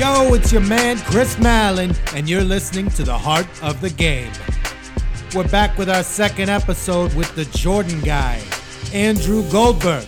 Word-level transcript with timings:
Yo, 0.00 0.32
it's 0.32 0.50
your 0.50 0.62
man 0.62 0.96
Chris 0.96 1.38
Mallon, 1.38 1.94
and 2.14 2.26
you're 2.26 2.42
listening 2.42 2.88
to 2.88 3.02
the 3.02 3.18
Heart 3.18 3.46
of 3.62 3.82
the 3.82 3.90
Game. 3.90 4.32
We're 5.34 5.46
back 5.48 5.76
with 5.76 5.90
our 5.90 6.02
second 6.02 6.48
episode 6.48 7.12
with 7.12 7.34
the 7.34 7.44
Jordan 7.44 8.00
guy, 8.00 8.42
Andrew 8.94 9.46
Goldberg, 9.50 10.06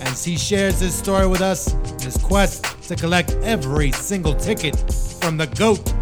as 0.00 0.24
he 0.24 0.38
shares 0.38 0.80
his 0.80 0.94
story 0.94 1.26
with 1.26 1.42
us 1.42 1.76
his 2.02 2.16
quest 2.16 2.64
to 2.88 2.96
collect 2.96 3.32
every 3.42 3.92
single 3.92 4.34
ticket 4.34 4.74
from 5.20 5.36
the 5.36 5.46
GOAT, 5.46 5.92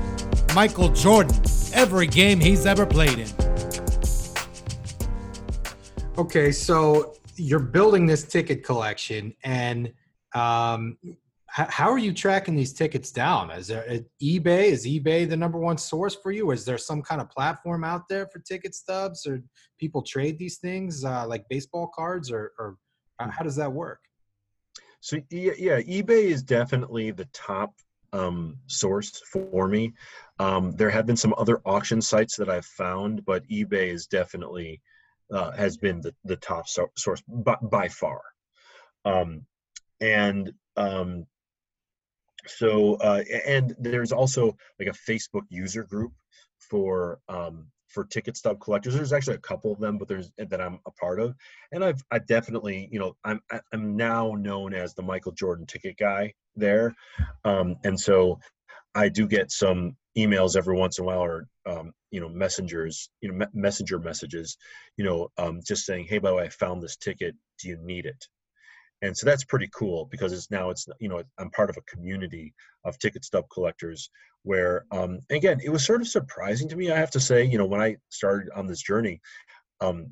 Michael 0.54 0.90
Jordan, 0.90 1.34
every 1.72 2.06
game 2.06 2.38
he's 2.38 2.64
ever 2.64 2.86
played 2.86 3.18
in. 3.18 3.28
Okay, 6.16 6.52
so 6.52 7.16
you're 7.34 7.58
building 7.58 8.06
this 8.06 8.22
ticket 8.22 8.62
collection, 8.62 9.34
and 9.42 9.92
um, 10.32 10.96
how 11.54 11.88
are 11.88 11.98
you 11.98 12.12
tracking 12.12 12.56
these 12.56 12.72
tickets 12.72 13.12
down? 13.12 13.48
Is 13.52 13.68
there 13.68 14.00
eBay? 14.20 14.64
Is 14.64 14.84
eBay 14.86 15.28
the 15.28 15.36
number 15.36 15.58
one 15.58 15.78
source 15.78 16.16
for 16.16 16.32
you? 16.32 16.50
Is 16.50 16.64
there 16.64 16.78
some 16.78 17.00
kind 17.00 17.20
of 17.20 17.30
platform 17.30 17.84
out 17.84 18.08
there 18.08 18.26
for 18.26 18.40
ticket 18.40 18.74
stubs, 18.74 19.24
or 19.24 19.40
people 19.78 20.02
trade 20.02 20.36
these 20.36 20.58
things 20.58 21.04
uh, 21.04 21.24
like 21.28 21.48
baseball 21.48 21.86
cards, 21.94 22.32
or, 22.32 22.52
or 22.58 22.76
how 23.20 23.44
does 23.44 23.54
that 23.54 23.72
work? 23.72 24.00
So 24.98 25.18
yeah, 25.30 25.80
eBay 25.80 26.24
is 26.24 26.42
definitely 26.42 27.12
the 27.12 27.28
top 27.32 27.72
um, 28.12 28.56
source 28.66 29.22
for 29.32 29.68
me. 29.68 29.92
Um, 30.40 30.72
there 30.72 30.90
have 30.90 31.06
been 31.06 31.16
some 31.16 31.34
other 31.38 31.60
auction 31.64 32.00
sites 32.00 32.34
that 32.36 32.48
I've 32.48 32.66
found, 32.66 33.24
but 33.24 33.46
eBay 33.48 33.92
is 33.92 34.08
definitely 34.08 34.80
uh, 35.32 35.52
has 35.52 35.76
been 35.76 36.00
the, 36.00 36.14
the 36.24 36.36
top 36.36 36.66
so- 36.66 36.90
source 36.96 37.22
by, 37.28 37.56
by 37.62 37.88
far. 37.88 38.22
Um, 39.04 39.46
and 40.00 40.52
um, 40.76 41.26
so 42.46 42.94
uh, 42.96 43.22
and 43.46 43.74
there's 43.78 44.12
also 44.12 44.56
like 44.78 44.88
a 44.88 45.10
facebook 45.10 45.44
user 45.48 45.84
group 45.84 46.12
for 46.58 47.20
um, 47.28 47.66
for 47.88 48.04
ticket 48.04 48.36
stub 48.36 48.60
collectors. 48.60 48.94
There's 48.94 49.12
actually 49.12 49.36
a 49.36 49.40
couple 49.40 49.72
of 49.72 49.78
them 49.78 49.98
but 49.98 50.08
there's 50.08 50.30
that 50.36 50.60
i'm 50.60 50.80
a 50.86 50.90
part 50.90 51.20
of. 51.20 51.34
And 51.72 51.84
i've 51.84 52.02
i 52.10 52.18
definitely 52.18 52.88
you 52.90 52.98
know 52.98 53.16
i'm 53.24 53.40
i'm 53.72 53.96
now 53.96 54.32
known 54.32 54.74
as 54.74 54.94
the 54.94 55.02
michael 55.02 55.32
jordan 55.32 55.66
ticket 55.66 55.96
guy 55.96 56.34
there. 56.56 56.94
Um, 57.44 57.76
and 57.84 57.98
so 57.98 58.38
i 58.94 59.08
do 59.08 59.26
get 59.26 59.50
some 59.50 59.96
emails 60.16 60.56
every 60.56 60.76
once 60.76 60.98
in 60.98 61.04
a 61.04 61.06
while 61.06 61.20
or 61.20 61.46
um, 61.66 61.92
you 62.10 62.20
know 62.20 62.28
messengers 62.28 63.08
you 63.20 63.30
know 63.30 63.38
me- 63.38 63.52
messenger 63.52 63.98
messages 63.98 64.56
you 64.96 65.04
know 65.04 65.28
um, 65.38 65.60
just 65.66 65.86
saying 65.86 66.06
hey 66.08 66.18
by 66.18 66.30
the 66.30 66.36
way 66.36 66.44
i 66.44 66.48
found 66.48 66.82
this 66.82 66.96
ticket. 66.96 67.34
Do 67.60 67.68
you 67.68 67.78
need 67.80 68.06
it 68.06 68.26
and 69.04 69.16
so 69.16 69.26
that's 69.26 69.44
pretty 69.44 69.68
cool 69.74 70.06
because 70.10 70.32
it's 70.32 70.50
now 70.50 70.70
it's 70.70 70.88
you 71.00 71.08
know 71.08 71.22
i'm 71.38 71.50
part 71.50 71.70
of 71.70 71.76
a 71.76 71.82
community 71.82 72.54
of 72.84 72.98
ticket 72.98 73.24
stub 73.24 73.44
collectors 73.52 74.10
where 74.42 74.84
um 74.90 75.18
again 75.30 75.60
it 75.64 75.70
was 75.70 75.84
sort 75.84 76.00
of 76.00 76.08
surprising 76.08 76.68
to 76.68 76.76
me 76.76 76.90
i 76.90 76.96
have 76.96 77.10
to 77.10 77.20
say 77.20 77.44
you 77.44 77.58
know 77.58 77.66
when 77.66 77.80
i 77.80 77.96
started 78.08 78.48
on 78.56 78.66
this 78.66 78.82
journey 78.82 79.20
um 79.80 80.06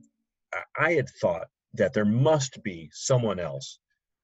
i 0.79 0.93
had 0.93 1.09
thought 1.21 1.47
that 1.75 1.93
there 1.93 2.05
must 2.05 2.63
be 2.63 2.89
someone 2.93 3.41
else 3.41 3.79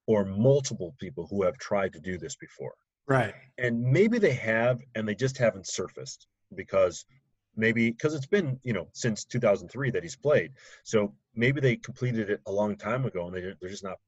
or 0.09 0.25
multiple 0.25 0.95
people 0.99 1.27
who 1.31 1.45
have 1.45 1.57
tried 1.59 1.93
to 1.93 2.01
do 2.01 2.19
this 2.19 2.35
before. 2.37 2.75
Right. 3.07 3.35
And 3.59 3.81
maybe 3.81 4.19
they 4.19 4.33
have 4.33 4.81
and 4.95 5.07
they 5.07 5.15
just 5.15 5.39
haven't 5.39 5.67
surfaced 5.67 6.27
because 6.57 7.05
maybe 7.57 7.91
because 7.91 8.15
it's 8.15 8.27
been 8.27 8.59
you 8.65 8.73
know 8.73 8.89
since 8.93 9.25
2003 9.25 9.91
that 9.91 10.03
he's 10.03 10.17
played. 10.17 10.53
So 10.85 11.15
maybe 11.35 11.61
they 11.61 11.77
completed 11.77 12.31
it 12.31 12.41
a 12.47 12.53
long 12.53 12.77
time 12.77 13.05
ago 13.05 13.27
and 13.27 13.37
they, 13.37 13.41
they're 13.61 13.71
just 13.71 13.85
not 13.85 13.99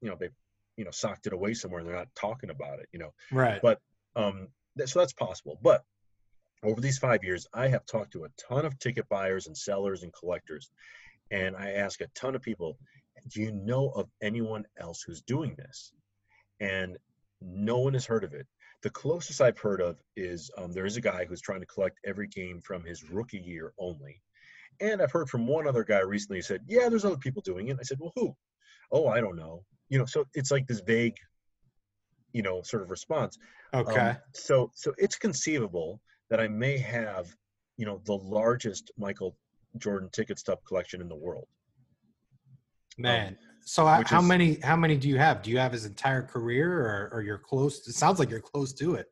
you 0.00 0.10
know 0.10 0.16
they 0.18 0.28
you 0.76 0.84
know 0.84 0.90
socked 0.90 1.26
it 1.26 1.32
away 1.32 1.54
somewhere 1.54 1.80
and 1.80 1.88
they're 1.88 1.96
not 1.96 2.14
talking 2.14 2.50
about 2.50 2.78
it 2.80 2.88
you 2.92 2.98
know. 2.98 3.10
Right. 3.30 3.60
But 3.62 3.78
um 4.16 4.48
so 4.84 4.98
that's 4.98 5.12
possible. 5.12 5.58
But 5.62 5.82
over 6.62 6.80
these 6.80 6.98
five 6.98 7.24
years 7.24 7.46
i 7.54 7.68
have 7.68 7.86
talked 7.86 8.12
to 8.12 8.24
a 8.24 8.28
ton 8.36 8.66
of 8.66 8.78
ticket 8.78 9.08
buyers 9.08 9.46
and 9.46 9.56
sellers 9.56 10.02
and 10.02 10.12
collectors 10.12 10.70
and 11.30 11.56
i 11.56 11.70
ask 11.70 12.02
a 12.02 12.06
ton 12.08 12.34
of 12.34 12.42
people 12.42 12.76
do 13.28 13.40
you 13.40 13.52
know 13.52 13.90
of 13.90 14.08
anyone 14.22 14.64
else 14.78 15.02
who's 15.02 15.22
doing 15.22 15.54
this? 15.56 15.92
And 16.60 16.96
no 17.40 17.78
one 17.78 17.94
has 17.94 18.06
heard 18.06 18.24
of 18.24 18.34
it. 18.34 18.46
The 18.82 18.90
closest 18.90 19.40
i've 19.40 19.58
heard 19.58 19.80
of 19.80 19.98
is 20.16 20.50
um, 20.56 20.72
there 20.72 20.86
is 20.86 20.96
a 20.96 21.02
guy 21.02 21.24
who's 21.26 21.40
trying 21.40 21.60
to 21.60 21.66
collect 21.66 21.98
every 22.04 22.28
game 22.28 22.60
from 22.62 22.84
his 22.84 23.04
rookie 23.10 23.42
year 23.44 23.72
only. 23.78 24.20
And 24.80 25.02
i've 25.02 25.12
heard 25.12 25.28
from 25.28 25.46
one 25.46 25.66
other 25.66 25.84
guy 25.84 26.00
recently 26.00 26.38
who 26.38 26.42
said 26.42 26.62
yeah 26.66 26.88
there's 26.88 27.04
other 27.04 27.16
people 27.16 27.42
doing 27.42 27.68
it. 27.68 27.76
I 27.78 27.82
said 27.82 27.98
well 28.00 28.12
who 28.14 28.34
oh 28.92 29.08
i 29.08 29.20
don't 29.20 29.36
know. 29.36 29.64
You 29.88 29.98
know 29.98 30.06
so 30.06 30.24
it's 30.34 30.50
like 30.50 30.66
this 30.66 30.80
vague 30.80 31.16
you 32.32 32.42
know 32.42 32.62
sort 32.62 32.82
of 32.82 32.90
response. 32.90 33.38
Okay. 33.74 34.10
Um, 34.10 34.16
so 34.34 34.70
so 34.74 34.92
it's 34.98 35.16
conceivable 35.16 36.00
that 36.30 36.40
i 36.40 36.48
may 36.48 36.78
have 36.78 37.34
you 37.76 37.86
know 37.86 38.00
the 38.04 38.16
largest 38.16 38.90
michael 38.96 39.36
jordan 39.78 40.08
ticket 40.12 40.38
stub 40.38 40.58
collection 40.66 41.00
in 41.00 41.08
the 41.08 41.16
world. 41.16 41.48
Man. 42.98 43.28
Um, 43.28 43.36
so 43.64 43.86
how 43.86 44.20
is, 44.20 44.26
many 44.26 44.58
how 44.62 44.76
many 44.76 44.96
do 44.96 45.08
you 45.08 45.18
have? 45.18 45.42
Do 45.42 45.50
you 45.50 45.58
have 45.58 45.72
his 45.72 45.84
entire 45.86 46.22
career 46.22 46.72
or, 46.72 47.10
or 47.12 47.22
you're 47.22 47.38
close 47.38 47.86
it 47.86 47.94
sounds 47.94 48.18
like 48.18 48.30
you're 48.30 48.40
close 48.40 48.72
to 48.74 48.94
it. 48.94 49.06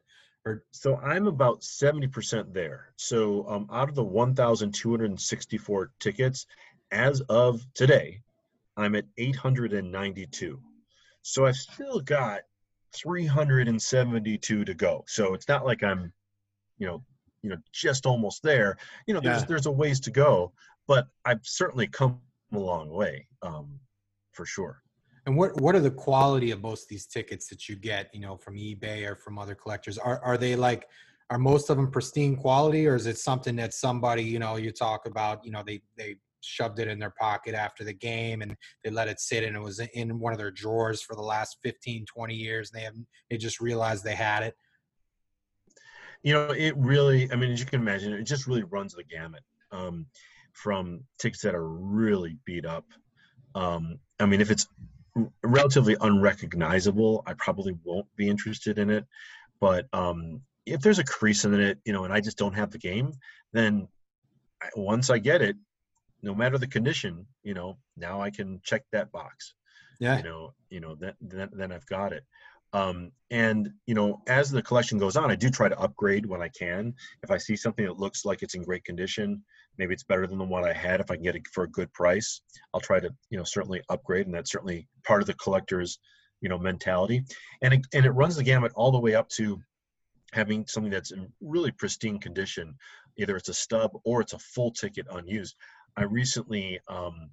Or 0.45 0.65
so 0.71 0.97
i'm 0.97 1.27
about 1.27 1.61
70% 1.61 2.53
there. 2.53 2.93
So 2.97 3.47
um, 3.49 3.69
out 3.73 3.89
of 3.89 3.95
the 3.95 4.05
1264 4.05 5.91
tickets 6.01 6.47
as 6.91 7.21
of 7.23 7.67
today 7.75 8.23
i'm 8.79 8.95
at 8.95 9.05
892 9.19 10.59
so 11.29 11.45
I've 11.45 11.57
still 11.57 12.01
got 12.01 12.41
372 12.95 14.65
to 14.65 14.75
go. 14.75 15.05
So 15.07 15.35
it's 15.35 15.47
not 15.47 15.67
like 15.67 15.83
I'm, 15.83 16.11
you 16.79 16.87
know, 16.87 17.03
you 17.43 17.51
know, 17.51 17.57
just 17.71 18.07
almost 18.07 18.43
there. 18.43 18.79
You 19.07 19.13
know, 19.13 19.21
there's 19.21 19.43
yeah. 19.43 19.47
there's 19.47 19.67
a 19.67 19.71
ways 19.71 20.01
to 20.01 20.11
go, 20.11 20.53
but 20.87 21.07
I've 21.27 21.45
certainly 21.45 21.87
come 21.87 22.21
a 22.55 22.59
long 22.59 22.89
way, 22.89 23.29
um, 23.43 23.79
for 24.33 24.47
sure. 24.47 24.83
And 25.27 25.37
what 25.37 25.61
what 25.61 25.75
are 25.75 25.81
the 25.81 25.91
quality 25.91 26.51
of 26.51 26.63
most 26.63 26.85
of 26.85 26.89
these 26.89 27.07
tickets 27.07 27.47
that 27.49 27.69
you 27.69 27.77
get, 27.77 28.09
you 28.15 28.21
know, 28.21 28.37
from 28.37 28.55
eBay 28.55 29.07
or 29.07 29.15
from 29.15 29.39
other 29.39 29.55
collectors? 29.55 29.99
Are 29.99 30.21
are 30.25 30.39
they 30.39 30.57
like 30.57 30.89
are 31.31 31.39
most 31.39 31.69
of 31.69 31.77
them 31.77 31.91
pristine 31.91 32.37
quality 32.37 32.87
or 32.87 32.97
is 32.97 33.07
it 33.07 33.19
something 33.19 33.55
that 33.57 33.75
somebody, 33.75 34.23
you 34.23 34.39
know, 34.39 34.57
you 34.57 34.73
talk 34.73 35.05
about, 35.05 35.45
you 35.45 35.51
know, 35.51 35.63
they 35.65 35.83
they 35.97 36.17
shoved 36.49 36.79
it 36.79 36.89
in 36.89 36.99
their 36.99 37.13
pocket 37.21 37.55
after 37.55 37.85
the 37.85 37.93
game 37.93 38.43
and 38.43 38.57
they 38.83 38.91
let 38.91 39.09
it 39.09 39.21
sit 39.21 39.45
and 39.45 39.57
it 39.57 39.63
was 39.63 39.81
in 39.95 40.19
one 40.19 40.33
of 40.33 40.39
their 40.39 40.51
drawers 40.51 41.03
for 41.03 41.15
the 41.15 41.23
last 41.23 41.59
15 41.63 42.07
20 42.07 42.35
years 42.35 42.71
and 42.71 42.81
they 42.81 42.85
have 42.85 42.95
they 43.31 43.37
just 43.37 43.61
realized 43.61 44.03
they 44.03 44.15
had 44.15 44.43
it. 44.43 44.55
You 46.23 46.33
know 46.33 46.51
it 46.51 46.77
really 46.77 47.31
i 47.33 47.37
mean 47.37 47.53
as 47.53 47.61
you 47.61 47.67
can 47.67 47.81
imagine 47.81 48.13
it 48.13 48.25
just 48.25 48.47
really 48.47 48.65
runs 48.65 48.95
the 48.95 49.05
gamut 49.05 49.43
um, 49.71 50.07
from 50.53 51.05
tickets 51.19 51.43
that 51.43 51.55
are 51.55 51.69
really 51.69 52.37
beat 52.45 52.65
up. 52.65 52.85
Um, 53.55 53.99
i 54.19 54.27
mean 54.27 54.41
if 54.41 54.51
it's 54.51 54.67
relatively 55.43 55.97
unrecognizable 56.01 57.23
i 57.27 57.35
probably 57.35 57.75
won't 57.85 58.07
be 58.17 58.29
interested 58.29 58.79
in 58.79 58.91
it. 58.91 59.05
But 59.61 59.87
um, 59.93 60.43
if 60.67 60.81
there's 60.81 61.01
a 61.01 61.05
crease 61.05 61.45
in 61.45 61.55
it 61.55 61.79
you 61.85 61.93
know 61.93 62.05
and 62.05 62.13
i 62.13 62.21
just 62.21 62.39
don't 62.39 62.55
have 62.55 62.71
the 62.71 62.79
game 62.79 63.13
then 63.53 63.89
once 64.77 65.11
i 65.11 65.19
get 65.19 65.43
it 65.43 65.57
no 66.23 66.35
matter 66.35 66.59
the 66.59 66.67
condition, 66.67 67.27
you 67.43 67.55
know, 67.55 67.79
now 67.97 68.21
I 68.21 68.31
can 68.31 68.61
check 68.65 68.83
that 68.93 69.13
box. 69.13 69.55
Yeah. 70.01 70.19
You 70.19 70.23
know, 70.25 70.55
you 70.71 70.81
know, 70.81 70.95
then 70.95 71.15
then, 71.21 71.51
then 71.53 71.73
I've 71.73 71.87
got 71.87 72.13
it. 72.13 72.25
Um, 72.73 73.13
and 73.31 73.71
you 73.87 73.95
know, 73.95 74.21
as 74.27 74.51
the 74.51 74.63
collection 74.63 74.99
goes 74.99 75.17
on, 75.17 75.31
I 75.31 75.37
do 75.37 75.49
try 75.49 75.69
to 75.69 75.79
upgrade 75.79 76.27
when 76.27 76.43
I 76.43 76.49
can. 76.49 76.95
If 77.23 77.31
I 77.31 77.39
see 77.39 77.57
something 77.57 77.85
that 77.87 77.99
looks 77.99 78.25
like 78.25 78.43
it's 78.43 78.55
in 78.55 78.63
great 78.63 78.85
condition, 78.85 79.43
maybe 79.79 79.95
it's 79.95 80.05
better 80.05 80.27
than 80.27 80.39
the 80.39 80.45
one 80.45 80.65
I 80.65 80.73
had. 80.73 81.01
If 81.01 81.11
I 81.11 81.15
can 81.15 81.25
get 81.25 81.37
it 81.37 81.47
for 81.53 81.65
a 81.65 81.71
good 81.71 81.93
price, 81.93 82.43
I'll 82.75 82.81
try 82.81 83.01
to, 83.01 83.11
you 83.31 83.39
know, 83.39 83.45
certainly 83.45 83.83
upgrade, 83.89 84.27
and 84.27 84.35
that's 84.35 84.53
certainly 84.53 84.87
part 85.05 85.23
of 85.23 85.27
the 85.27 85.35
collector's, 85.35 85.99
you 86.41 86.49
know, 86.49 86.59
mentality. 86.59 87.25
And 87.63 87.75
it, 87.75 87.87
and 87.95 88.05
it 88.05 88.11
runs 88.11 88.37
the 88.37 88.43
gamut 88.43 88.73
all 88.75 88.93
the 88.93 88.99
way 88.99 89.15
up 89.15 89.29
to 89.31 89.59
having 90.33 90.67
something 90.67 90.93
that's 90.93 91.13
in 91.13 91.33
really 91.41 91.71
pristine 91.71 92.19
condition. 92.19 92.75
Either 93.17 93.37
it's 93.37 93.49
a 93.49 93.55
stub 93.55 93.93
or 94.05 94.21
it's 94.21 94.35
a 94.35 94.39
full 94.39 94.71
ticket 94.71 95.07
unused. 95.11 95.57
I 95.99 96.05
recently, 96.05 96.79
um, 96.87 97.29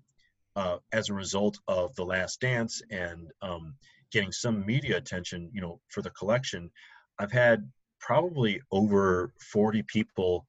uh, 0.56 0.78
as 0.92 1.10
a 1.10 1.14
result 1.14 1.60
of 1.68 1.96
The 1.96 2.04
Last 2.04 2.42
Dance 2.42 2.82
and 2.90 3.30
um, 3.44 3.76
getting 4.12 4.32
some 4.32 4.66
media 4.66 4.98
attention, 4.98 5.52
you 5.54 5.62
know, 5.62 5.80
for 5.90 6.02
the 6.02 6.10
collection, 6.10 6.72
I've 7.20 7.32
had 7.32 7.70
probably 8.00 8.60
over 8.72 9.32
40 9.40 9.84
people 9.84 10.48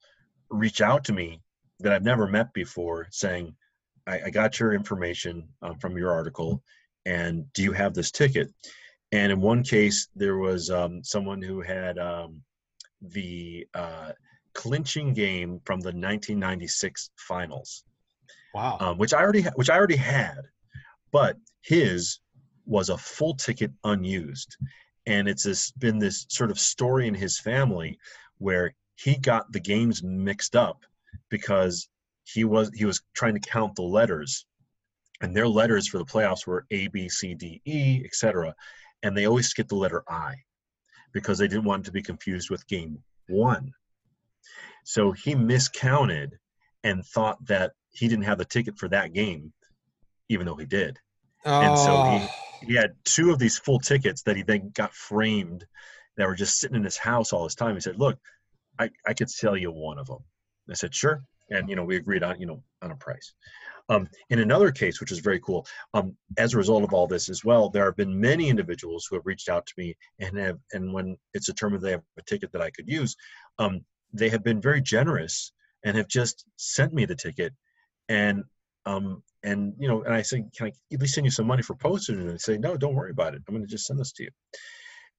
reach 0.49 0.81
out 0.81 1.05
to 1.05 1.13
me 1.13 1.43
that 1.81 1.93
I've 1.93 2.05
never 2.05 2.27
met 2.27 2.55
before 2.55 3.07
saying, 3.11 3.55
I, 4.07 4.23
I 4.27 4.31
got 4.31 4.59
your 4.59 4.73
information 4.73 5.47
um, 5.61 5.79
from 5.79 5.99
your 5.99 6.11
article, 6.11 6.63
and 7.05 7.45
do 7.53 7.63
you 7.63 7.73
have 7.73 7.93
this 7.93 8.11
ticket? 8.11 8.49
And 9.13 9.31
in 9.31 9.43
one 9.43 9.63
case, 9.63 10.09
there 10.17 10.39
was 10.39 10.71
um, 10.71 11.05
someone 11.05 11.43
who 11.43 11.61
had 11.61 11.99
um, 11.99 12.41
the 13.03 13.67
uh, 13.75 14.13
clinching 14.55 15.13
game 15.13 15.61
from 15.67 15.81
the 15.81 15.89
1996 15.89 17.11
finals. 17.19 17.85
Wow. 18.57 18.79
Um, 18.81 18.97
which 18.97 19.13
I 19.13 19.21
already 19.21 19.43
ha- 19.43 19.53
which 19.57 19.69
I 19.69 19.77
already 19.77 19.97
had, 19.97 20.41
but 21.13 21.37
his 21.61 22.21
was 22.65 22.89
a 22.89 22.97
full 22.97 23.35
ticket 23.35 23.71
unused, 23.85 24.57
and 25.05 25.29
it's 25.29 25.43
this 25.43 25.71
been 25.73 25.99
this 25.99 26.25
sort 26.31 26.51
of 26.51 26.59
story 26.59 27.07
in 27.07 27.15
his 27.15 27.39
family 27.39 27.99
where 28.39 28.75
he 28.95 29.19
got 29.19 29.53
the 29.53 29.61
games 29.61 30.03
mixed 30.03 30.57
up 30.57 30.87
because 31.29 31.87
he 32.25 32.45
was 32.45 32.71
he 32.75 32.87
was 32.87 33.03
trying 33.15 33.35
to 33.35 33.41
count 33.41 33.75
the 33.75 33.83
letters. 33.83 34.47
And 35.21 35.37
their 35.37 35.49
letters 35.49 35.87
for 35.87 35.99
the 35.99 36.05
playoffs 36.05 36.47
were 36.47 36.65
a 36.71 36.89
b 36.89 37.11
c 37.11 37.35
d 37.35 37.61
e 37.67 38.03
etc 38.05 38.55
and 39.03 39.17
they 39.17 39.27
always 39.27 39.49
skipped 39.49 39.69
the 39.69 39.77
letter 39.77 40.03
i 40.09 40.35
because 41.13 41.39
they 41.39 41.49
didn't 41.49 41.65
want 41.65 41.85
to 41.85 41.93
be 41.93 42.03
confused 42.03 42.51
with 42.51 42.67
game 42.69 43.03
one. 43.29 43.71
So 44.85 45.13
he 45.13 45.35
miscounted 45.35 46.39
and 46.85 47.05
thought 47.05 47.45
that 47.47 47.73
he 47.97 48.09
didn't 48.09 48.25
have 48.25 48.39
the 48.39 48.45
ticket 48.45 48.79
for 48.79 48.89
that 48.89 49.13
game 49.13 49.53
even 50.29 50.47
though 50.47 50.57
he 50.57 50.67
did 50.67 50.99
Oh, 51.47 51.61
and 51.61 51.79
so 51.79 52.03
he, 52.03 52.27
he 52.67 52.75
had 52.75 52.97
two 53.05 53.31
of 53.31 53.39
these 53.39 53.57
full 53.57 53.79
tickets 53.79 54.23
that 54.23 54.37
he 54.37 54.43
then 54.43 54.73
got 54.75 54.93
framed 54.93 55.65
that 56.17 56.27
were 56.27 56.35
just 56.35 56.59
sitting 56.59 56.77
in 56.77 56.83
his 56.83 56.97
house 56.97 57.33
all 57.33 57.45
this 57.45 57.55
time. 57.55 57.75
He 57.75 57.81
said, 57.81 57.99
"Look, 57.99 58.19
I, 58.81 58.91
I 59.07 59.15
could 59.15 59.31
sell 59.31 59.57
you 59.57 59.71
one 59.71 59.99
of 59.99 60.09
them." 60.09 60.25
I 60.69 60.75
said, 60.75 60.93
"Sure," 60.93 61.23
and 61.51 61.69
you 61.71 61.77
know 61.77 61.85
we 61.85 61.97
agreed 61.97 62.25
on 62.25 62.41
you 62.41 62.47
know 62.47 62.63
on 62.83 62.91
a 62.91 62.97
price. 62.97 63.33
Um, 63.89 64.09
in 64.31 64.41
another 64.41 64.73
case, 64.73 65.01
which 65.01 65.13
is 65.13 65.21
very 65.21 65.39
cool, 65.39 65.65
um, 65.95 66.17
as 66.37 66.55
a 66.55 66.57
result 66.57 66.83
of 66.83 66.93
all 66.93 67.07
this 67.07 67.29
as 67.29 67.45
well, 67.45 67.71
there 67.71 67.85
have 67.85 67.97
been 67.97 68.21
many 68.21 68.49
individuals 68.49 69.07
who 69.09 69.15
have 69.15 69.27
reached 69.27 69.49
out 69.49 69.65
to 69.67 69.75
me 69.79 69.95
and 70.19 70.37
have, 70.37 70.59
and 70.73 70.93
when 70.93 71.17
it's 71.35 71.47
determined 71.47 71.85
they 71.85 71.93
have 71.93 72.03
a 72.19 72.23
ticket 72.23 72.51
that 72.51 72.63
I 72.63 72.71
could 72.71 72.89
use, 72.89 73.15
um, 73.61 73.85
they 74.13 74.29
have 74.31 74.43
been 74.43 74.61
very 74.61 74.81
generous 74.81 75.53
and 75.85 75.97
have 75.97 76.09
just 76.09 76.45
sent 76.57 76.93
me 76.93 77.05
the 77.05 77.15
ticket, 77.15 77.55
and 78.09 78.45
um, 78.85 79.23
and 79.43 79.75
you 79.79 79.89
know, 79.89 80.03
and 80.03 80.15
I 80.15 80.23
said, 80.23 80.51
can 80.57 80.69
I 80.69 80.73
at 80.93 81.01
least 81.01 81.15
send 81.15 81.25
you 81.25 81.31
some 81.31 81.47
money 81.47 81.63
for 81.63 81.75
postage? 81.75 82.17
And 82.17 82.31
they 82.31 82.39
say, 82.39 82.59
no, 82.59 82.77
don't 82.77 82.95
worry 82.95 83.11
about 83.11 83.35
it. 83.35 83.43
I'm 83.47 83.55
going 83.55 83.67
to 83.67 83.71
just 83.71 83.87
send 83.87 83.99
this 83.99 84.13
to 84.13 84.25
you. 84.25 84.31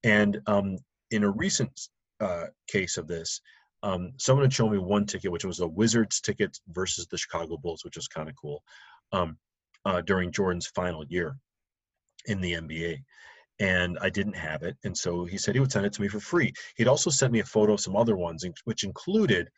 And 0.03 0.39
um, 0.47 0.77
in 1.11 1.23
a 1.23 1.29
recent 1.29 1.79
uh, 2.19 2.45
case 2.67 2.97
of 2.97 3.07
this, 3.07 3.41
um, 3.83 4.13
someone 4.17 4.43
had 4.43 4.53
shown 4.53 4.71
me 4.71 4.79
one 4.79 5.05
ticket, 5.05 5.31
which 5.31 5.45
was 5.45 5.59
a 5.59 5.67
Wizards 5.67 6.21
ticket 6.21 6.57
versus 6.69 7.07
the 7.07 7.17
Chicago 7.17 7.57
Bulls, 7.57 7.83
which 7.83 7.95
was 7.95 8.07
kind 8.07 8.29
of 8.29 8.35
cool 8.35 8.63
um, 9.11 9.37
uh, 9.85 10.01
during 10.01 10.31
Jordan's 10.31 10.67
final 10.67 11.05
year 11.05 11.37
in 12.25 12.41
the 12.41 12.53
NBA. 12.53 12.97
And 13.59 13.97
I 14.01 14.09
didn't 14.09 14.35
have 14.35 14.63
it. 14.63 14.77
And 14.83 14.95
so 14.95 15.25
he 15.25 15.37
said 15.37 15.55
he 15.55 15.59
would 15.59 15.71
send 15.71 15.85
it 15.85 15.93
to 15.93 16.01
me 16.01 16.07
for 16.07 16.19
free. 16.19 16.53
He'd 16.75 16.87
also 16.87 17.09
sent 17.09 17.33
me 17.33 17.39
a 17.39 17.45
photo 17.45 17.73
of 17.73 17.79
some 17.79 17.95
other 17.95 18.15
ones, 18.15 18.45
which 18.65 18.83
included, 18.83 19.49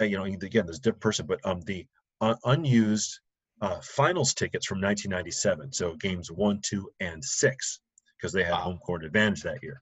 uh, 0.00 0.04
you 0.04 0.16
know, 0.16 0.24
again, 0.24 0.66
this 0.66 0.78
different 0.78 1.02
person, 1.02 1.26
but 1.26 1.40
um, 1.44 1.60
the 1.62 1.86
uh, 2.20 2.34
unused 2.44 3.20
uh, 3.62 3.80
finals 3.82 4.34
tickets 4.34 4.66
from 4.66 4.80
1997. 4.80 5.72
So 5.72 5.94
games 5.96 6.30
one, 6.30 6.60
two, 6.62 6.90
and 7.00 7.24
six, 7.24 7.80
because 8.16 8.32
they 8.32 8.42
had 8.42 8.52
Wow. 8.52 8.62
home 8.62 8.78
court 8.78 9.04
advantage 9.04 9.42
that 9.42 9.62
year. 9.62 9.80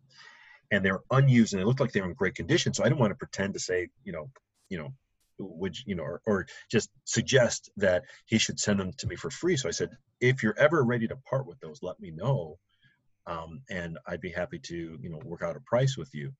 And 0.70 0.84
they 0.84 0.92
were 0.92 1.04
unused 1.10 1.52
and 1.54 1.60
they 1.60 1.64
looked 1.64 1.80
like 1.80 1.92
they 1.92 2.00
were 2.00 2.08
in 2.08 2.14
great 2.14 2.34
condition. 2.34 2.74
So 2.74 2.84
I 2.84 2.88
didn't 2.88 3.00
want 3.00 3.10
to 3.10 3.16
pretend 3.16 3.54
to 3.54 3.60
say, 3.60 3.88
you 4.04 4.12
know, 4.12 4.30
you 4.68 4.78
know, 4.78 4.92
would 5.38 5.76
you 5.86 5.94
know, 5.94 6.02
or, 6.02 6.20
or 6.26 6.46
just 6.70 6.90
suggest 7.04 7.70
that 7.76 8.02
he 8.26 8.38
should 8.38 8.58
send 8.58 8.80
them 8.80 8.92
to 8.98 9.06
me 9.06 9.16
for 9.16 9.30
free. 9.30 9.56
So 9.56 9.68
I 9.68 9.72
said, 9.72 9.90
if 10.20 10.42
you're 10.42 10.58
ever 10.58 10.82
ready 10.84 11.06
to 11.08 11.16
part 11.16 11.46
with 11.46 11.60
those, 11.60 11.82
let 11.82 11.98
me 12.00 12.10
know. 12.10 12.58
Um, 13.26 13.62
and 13.70 13.98
I'd 14.06 14.20
be 14.20 14.30
happy 14.30 14.58
to, 14.58 14.98
you 15.00 15.10
know, 15.10 15.20
work 15.24 15.42
out 15.42 15.56
a 15.56 15.60
price 15.60 15.96
with 15.96 16.10
you. 16.12 16.32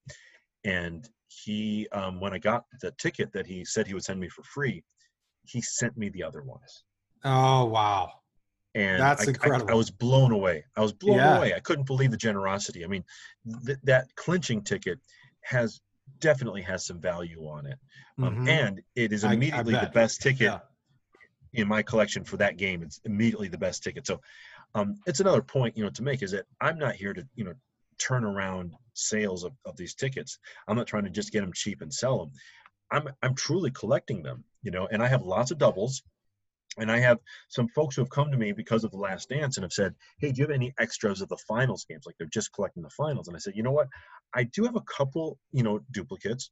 And 0.65 1.09
he, 1.29 1.87
um, 1.93 2.21
when 2.21 2.33
I 2.33 2.39
got 2.39 2.65
the 2.81 2.91
ticket 2.93 3.33
that 3.33 3.47
he 3.47 3.65
said 3.65 3.87
he 3.87 3.95
would 3.95 4.05
send 4.05 4.19
me 4.19 4.29
for 4.29 4.43
free, 4.43 4.83
he 5.49 5.61
sent 5.61 5.97
me 5.97 6.09
the 6.11 6.23
other 6.23 6.43
ones 6.43 6.85
oh 7.25 7.65
wow. 7.65 8.11
and 8.75 9.00
That's 9.00 9.23
I, 9.23 9.25
I- 9.25 9.29
incredible. 9.29 9.71
I, 9.71 9.75
was 9.75 9.91
blown 9.91 10.31
away. 10.33 10.65
I 10.77 10.81
was 10.81 10.93
blown 10.93 11.17
Yeah. 11.17 11.39
away. 11.39 11.55
I 11.55 11.61
couldn't 11.61 11.87
believe 11.87 12.11
the 12.12 12.17
generosity. 12.17 12.85
I 12.85 12.89
mean, 12.89 13.05
th- 13.67 13.79
that 13.85 14.06
clinching 14.15 14.62
ticket 14.62 14.99
has 15.43 15.81
definitely 16.21 16.62
has 16.62 16.87
some 16.87 17.00
value 17.00 17.43
on 17.49 17.67
it, 17.67 17.79
um, 18.19 18.37
Mhm. 18.37 18.49
and 18.49 18.83
it 18.95 19.12
is 19.12 19.25
I- 19.25 19.31
I 19.31 19.35
immediately 19.35 19.75
the 19.75 19.91
best 19.93 20.21
ticket 20.23 20.43
Yeah. 20.43 20.61
in 21.55 21.67
my 21.67 21.83
collection 21.83 22.23
for 22.25 22.37
that 22.37 22.56
game. 22.56 22.83
It's 22.83 23.00
immediately 23.05 23.49
the 23.49 23.59
best 23.59 23.83
ticket. 23.83 24.06
So, 24.06 24.21
um, 24.75 25.00
it's 25.06 25.21
another 25.21 25.43
point 25.43 25.77
you 25.77 25.83
know 25.85 25.91
to 25.91 26.03
make 26.03 26.23
is 26.23 26.31
that 26.33 26.47
I'm 26.61 26.79
not 26.79 26.95
here 26.95 27.12
to 27.15 27.27
you 27.35 27.45
know 27.45 27.55
turn 27.99 28.23
around 28.25 28.75
sales 28.95 29.43
of, 29.45 29.53
of 29.65 29.77
these 29.77 29.95
tickets. 29.95 30.39
I'm 30.69 30.77
not 30.77 30.87
trying 30.87 31.05
to 31.05 31.11
just 31.11 31.33
get 31.33 31.41
them 31.41 31.53
cheap 31.53 31.81
and 31.83 31.93
sell 31.93 32.19
them. 32.21 32.31
I'm 32.93 33.09
I'm 33.23 33.35
truly 33.35 33.71
collecting 33.73 34.23
them, 34.23 34.45
you 34.63 34.71
know, 34.71 34.89
and 34.91 35.03
I 35.03 35.09
have 35.09 35.23
lots 35.23 35.51
of 35.51 35.59
doubles. 35.59 36.03
And 36.77 36.93
I 36.93 37.01
have 37.01 37.19
some 37.49 37.67
folks 37.69 37.97
who 37.97 38.03
have 38.03 38.11
come 38.11 38.31
to 38.31 38.37
me 38.37 38.53
because 38.53 38.85
of 38.85 38.93
the 38.93 38.99
last 38.99 39.31
dance 39.31 39.57
and 39.57 39.65
have 39.65 39.73
said, 39.73 39.95
Hey, 40.21 40.31
do 40.31 40.39
you 40.41 40.47
have 40.47 40.55
any 40.55 40.73
extras 40.79 41.21
of 41.21 41.29
the 41.29 41.39
finals 41.49 41.85
games? 41.89 42.05
Like 42.07 42.15
they're 42.19 42.29
just 42.29 42.53
collecting 42.53 42.85
the 42.85 42.91
finals. 42.91 43.27
And 43.27 43.37
I 43.37 43.41
said, 43.41 43.55
you 43.57 43.65
know 43.65 43.73
what? 43.73 43.89
I 44.33 44.45
do 44.45 44.63
have 44.63 44.77
a 44.77 44.83
couple, 44.83 45.39
you 45.51 45.65
know, 45.65 45.81
duplicates, 45.91 46.51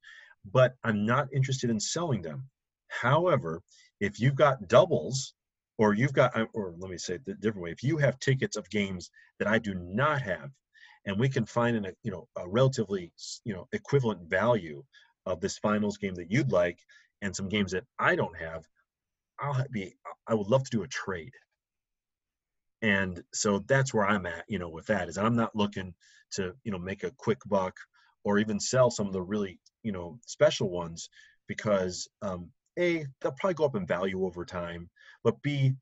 but 0.53 0.75
I'm 0.83 1.07
not 1.07 1.29
interested 1.33 1.71
in 1.71 1.79
selling 1.79 2.23
them. 2.23 2.49
However, 2.89 3.63
if 4.01 4.21
you've 4.21 4.35
got 4.35 4.69
doubles 4.69 5.35
or 5.79 5.95
you've 5.95 6.13
got 6.13 6.37
uh, 6.37 6.47
or 6.55 6.75
let 6.79 6.91
me 6.91 6.99
say 6.99 7.15
it 7.15 7.23
a 7.29 7.35
different 7.35 7.65
way, 7.65 7.71
if 7.71 7.83
you 7.83 7.99
have 7.99 8.19
tickets 8.19 8.57
of 8.57 8.69
games 8.71 9.11
that 9.39 9.49
I 9.49 9.59
do 9.59 9.75
not 9.75 10.23
have, 10.23 10.51
and 11.05 11.19
we 11.19 11.29
can 11.29 11.47
find 11.47 11.77
in 11.77 11.85
a 11.87 11.93
you 12.03 12.11
know 12.11 12.29
a 12.37 12.49
relatively 12.49 13.13
you 13.45 13.55
know 13.55 13.69
equivalent 13.73 14.29
value 14.29 14.83
of 15.27 15.41
this 15.41 15.59
finals 15.59 15.99
game 15.99 16.15
that 16.15 16.31
you'd 16.31 16.53
like 16.53 16.79
and 17.23 17.35
some 17.35 17.49
games 17.49 17.73
that 17.73 17.85
I 17.99 18.17
don't 18.17 18.37
have, 18.37 18.65
I'll 19.41 19.65
be 19.71 19.95
I 20.27 20.35
would 20.35 20.49
love 20.49 20.65
to 20.65 20.71
do 20.71 20.83
a 20.83 20.89
trade. 20.89 21.33
And 22.83 23.23
so 23.33 23.61
that's 23.61 23.95
where 23.95 24.07
I'm 24.07 24.27
at, 24.27 24.45
you 24.49 24.59
know, 24.59 24.69
with 24.69 24.87
that 24.87 25.09
is 25.09 25.19
I'm 25.19 25.37
not 25.37 25.57
looking 25.57 25.95
to, 26.33 26.55
you 26.65 26.73
know, 26.73 26.79
make 26.79 27.05
a 27.05 27.11
quick 27.13 27.39
buck 27.47 27.75
or 28.25 28.39
even 28.39 28.61
sell 28.61 28.91
some 28.91 29.07
of 29.07 29.13
the 29.13 29.23
really, 29.23 29.59
you 29.83 29.93
know, 29.93 30.19
special 30.27 30.71
ones 30.71 31.09
because 31.49 32.09
um 32.23 32.51
A, 32.79 33.07
they'll 33.21 33.33
probably 33.33 33.55
go 33.55 33.65
up 33.65 33.77
in 33.77 33.87
value 33.87 34.25
over 34.27 34.45
time, 34.45 34.91
but 35.25 35.41
B, 35.43 35.73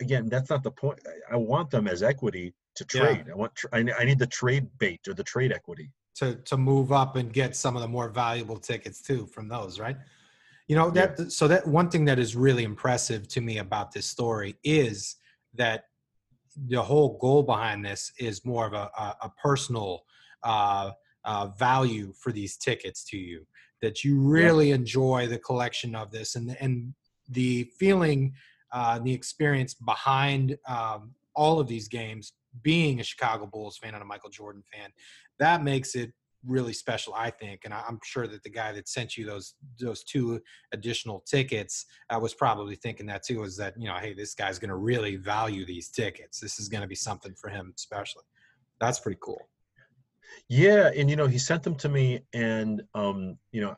again, 0.00 0.28
that's 0.28 0.50
not 0.50 0.62
the 0.62 0.70
point. 0.70 0.98
I- 1.30 1.36
want 1.36 1.70
them 1.70 1.86
as 1.86 2.02
equity 2.02 2.54
to 2.76 2.84
Yeah. 2.92 3.00
trade. 3.00 3.30
I 3.30 3.34
want 3.34 3.52
I 3.72 3.78
I 3.98 4.04
need 4.04 4.18
the 4.18 4.26
trade 4.26 4.68
bait 4.78 5.00
or 5.08 5.14
the 5.14 5.24
trade 5.24 5.52
equity. 5.52 5.90
to 6.16 6.36
to 6.36 6.56
move 6.56 6.92
up 6.92 7.16
and 7.16 7.32
get 7.32 7.54
some 7.56 7.76
of 7.76 7.82
the 7.82 7.88
more 7.88 8.08
valuable 8.08 8.58
tickets 8.58 9.00
too 9.00 9.26
from 9.28 9.48
those, 9.48 9.78
right? 9.78 9.96
You 10.70 10.76
know 10.76 10.88
that 10.90 11.32
so 11.32 11.48
that 11.48 11.66
one 11.66 11.90
thing 11.90 12.04
that 12.04 12.20
is 12.20 12.36
really 12.36 12.62
impressive 12.62 13.26
to 13.30 13.40
me 13.40 13.58
about 13.58 13.90
this 13.90 14.06
story 14.06 14.54
is 14.62 15.16
that 15.54 15.86
the 16.68 16.80
whole 16.80 17.18
goal 17.18 17.42
behind 17.42 17.84
this 17.84 18.12
is 18.20 18.44
more 18.44 18.68
of 18.68 18.72
a, 18.72 18.88
a, 18.96 19.16
a 19.22 19.32
personal 19.42 20.04
uh, 20.44 20.92
uh, 21.24 21.48
value 21.58 22.12
for 22.16 22.30
these 22.30 22.56
tickets 22.56 23.02
to 23.06 23.18
you 23.18 23.44
that 23.82 24.04
you 24.04 24.20
really 24.20 24.70
enjoy 24.70 25.26
the 25.26 25.40
collection 25.40 25.96
of 25.96 26.12
this 26.12 26.36
and 26.36 26.56
and 26.60 26.94
the 27.28 27.64
feeling 27.76 28.32
uh, 28.70 28.96
the 29.00 29.12
experience 29.12 29.74
behind 29.74 30.56
um, 30.68 31.12
all 31.34 31.58
of 31.58 31.66
these 31.66 31.88
games 31.88 32.34
being 32.62 33.00
a 33.00 33.02
chicago 33.02 33.44
bulls 33.44 33.76
fan 33.76 33.94
and 33.94 34.04
a 34.04 34.06
michael 34.06 34.30
jordan 34.30 34.62
fan 34.72 34.90
that 35.40 35.64
makes 35.64 35.96
it 35.96 36.12
really 36.46 36.72
special 36.72 37.12
i 37.14 37.28
think 37.28 37.62
and 37.64 37.74
i'm 37.74 37.98
sure 38.02 38.26
that 38.26 38.42
the 38.42 38.48
guy 38.48 38.72
that 38.72 38.88
sent 38.88 39.16
you 39.16 39.26
those 39.26 39.54
those 39.78 40.02
two 40.04 40.40
additional 40.72 41.22
tickets 41.28 41.84
i 42.08 42.16
was 42.16 42.32
probably 42.32 42.76
thinking 42.76 43.06
that 43.06 43.22
too 43.22 43.42
is 43.42 43.56
that 43.58 43.74
you 43.78 43.86
know 43.86 43.94
hey 43.96 44.14
this 44.14 44.34
guy's 44.34 44.58
going 44.58 44.70
to 44.70 44.76
really 44.76 45.16
value 45.16 45.64
these 45.64 45.88
tickets. 45.88 46.40
This 46.40 46.58
is 46.58 46.68
going 46.68 46.82
to 46.82 46.88
be 46.88 46.94
something 46.94 47.34
for 47.34 47.48
him 47.48 47.72
especially. 47.76 48.24
That's 48.80 49.00
pretty 49.00 49.18
cool. 49.22 49.48
Yeah, 50.48 50.90
and 50.96 51.10
you 51.10 51.16
know, 51.16 51.26
he 51.26 51.38
sent 51.38 51.62
them 51.62 51.74
to 51.76 51.88
me, 51.88 52.20
and 52.32 52.82
um, 52.94 53.36
you 53.52 53.60
know, 53.60 53.74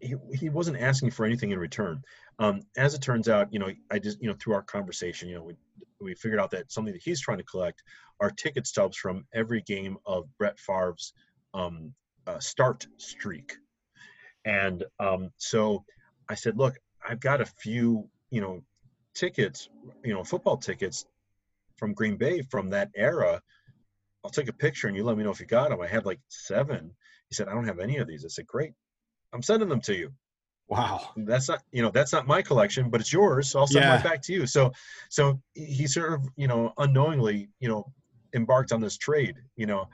he 0.00 0.14
he 0.32 0.48
wasn't 0.48 0.80
asking 0.80 1.10
for 1.10 1.24
anything 1.24 1.50
in 1.50 1.58
return. 1.58 2.02
Um, 2.38 2.62
as 2.76 2.94
it 2.94 3.02
turns 3.02 3.28
out, 3.28 3.52
you 3.52 3.58
know, 3.58 3.70
I 3.90 3.98
just 3.98 4.20
you 4.22 4.28
know 4.28 4.36
through 4.40 4.54
our 4.54 4.62
conversation, 4.62 5.28
you 5.28 5.34
know, 5.34 5.42
we 5.42 5.54
we 6.00 6.14
figured 6.14 6.40
out 6.40 6.50
that 6.52 6.70
something 6.70 6.92
that 6.92 7.02
he's 7.02 7.20
trying 7.20 7.38
to 7.38 7.44
collect 7.44 7.82
are 8.20 8.30
ticket 8.30 8.66
stubs 8.66 8.96
from 8.96 9.26
every 9.34 9.62
game 9.62 9.96
of 10.06 10.26
Brett 10.38 10.58
Favre's 10.58 11.12
um, 11.54 11.94
uh, 12.26 12.38
start 12.38 12.86
streak, 12.98 13.56
and 14.44 14.84
um, 14.98 15.30
so 15.36 15.84
I 16.28 16.34
said, 16.34 16.56
look, 16.56 16.76
I've 17.06 17.20
got 17.20 17.40
a 17.40 17.46
few, 17.46 18.08
you 18.30 18.40
know, 18.40 18.62
tickets, 19.14 19.68
you 20.04 20.14
know, 20.14 20.24
football 20.24 20.56
tickets 20.56 21.04
from 21.76 21.94
Green 21.94 22.16
Bay 22.16 22.42
from 22.42 22.70
that 22.70 22.90
era. 22.94 23.40
I'll 24.24 24.30
take 24.30 24.48
a 24.48 24.52
picture 24.52 24.88
and 24.88 24.96
you 24.96 25.04
let 25.04 25.16
me 25.16 25.24
know 25.24 25.30
if 25.30 25.40
you 25.40 25.46
got 25.46 25.70
them. 25.70 25.80
I 25.80 25.86
had 25.86 26.04
like 26.04 26.20
seven. 26.28 26.90
He 27.28 27.34
said, 27.34 27.48
I 27.48 27.54
don't 27.54 27.66
have 27.66 27.78
any 27.78 27.98
of 27.98 28.08
these. 28.08 28.24
I 28.24 28.28
said, 28.28 28.46
great. 28.46 28.72
I'm 29.32 29.42
sending 29.42 29.68
them 29.68 29.80
to 29.82 29.94
you. 29.94 30.12
wow 30.68 31.10
That's 31.16 31.48
not, 31.48 31.62
you 31.72 31.82
know, 31.82 31.90
that's 31.90 32.12
not 32.12 32.26
my 32.26 32.42
collection, 32.42 32.90
but 32.90 33.00
it's 33.00 33.12
yours. 33.12 33.50
So 33.50 33.60
I'll 33.60 33.66
send 33.66 33.86
Yeah. 33.86 33.94
mine 33.96 34.02
back 34.02 34.22
to 34.22 34.32
you. 34.32 34.46
So, 34.46 34.72
so 35.08 35.40
he 35.54 35.86
sort 35.86 36.14
of, 36.14 36.28
you 36.36 36.48
know, 36.48 36.72
unknowingly, 36.78 37.48
you 37.60 37.68
know, 37.68 37.92
embarked 38.34 38.72
on 38.72 38.80
this 38.80 38.96
trade, 38.98 39.36
you 39.56 39.66
know, 39.66 39.88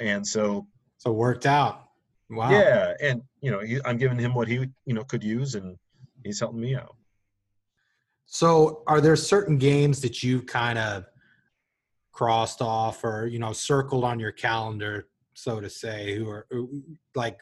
and 0.00 0.26
so, 0.26 0.66
so 1.02 1.10
it 1.10 1.14
worked 1.14 1.46
out 1.46 1.88
wow 2.30 2.50
yeah. 2.50 2.94
And, 3.00 3.22
you 3.40 3.50
know, 3.50 3.60
he, 3.60 3.78
I'm 3.84 3.98
giving 3.98 4.18
him 4.18 4.34
what 4.34 4.48
he, 4.48 4.66
you 4.86 4.94
know, 4.94 5.04
could 5.04 5.22
use 5.22 5.54
and 5.54 5.76
he's 6.24 6.40
helping 6.40 6.60
me 6.60 6.74
out. 6.74 6.96
So, 8.24 8.82
are 8.86 9.00
there 9.00 9.16
certain 9.16 9.58
games 9.58 10.00
that 10.00 10.22
you've 10.22 10.46
kind 10.46 10.78
of 10.78 11.04
crossed 12.12 12.62
off 12.62 13.04
or 13.04 13.26
you 13.26 13.38
know 13.38 13.52
circled 13.52 14.04
on 14.04 14.20
your 14.20 14.32
calendar 14.32 15.08
so 15.34 15.60
to 15.60 15.68
say, 15.68 16.14
who 16.14 16.28
are 16.28 16.46
who, 16.50 16.82
like 17.14 17.40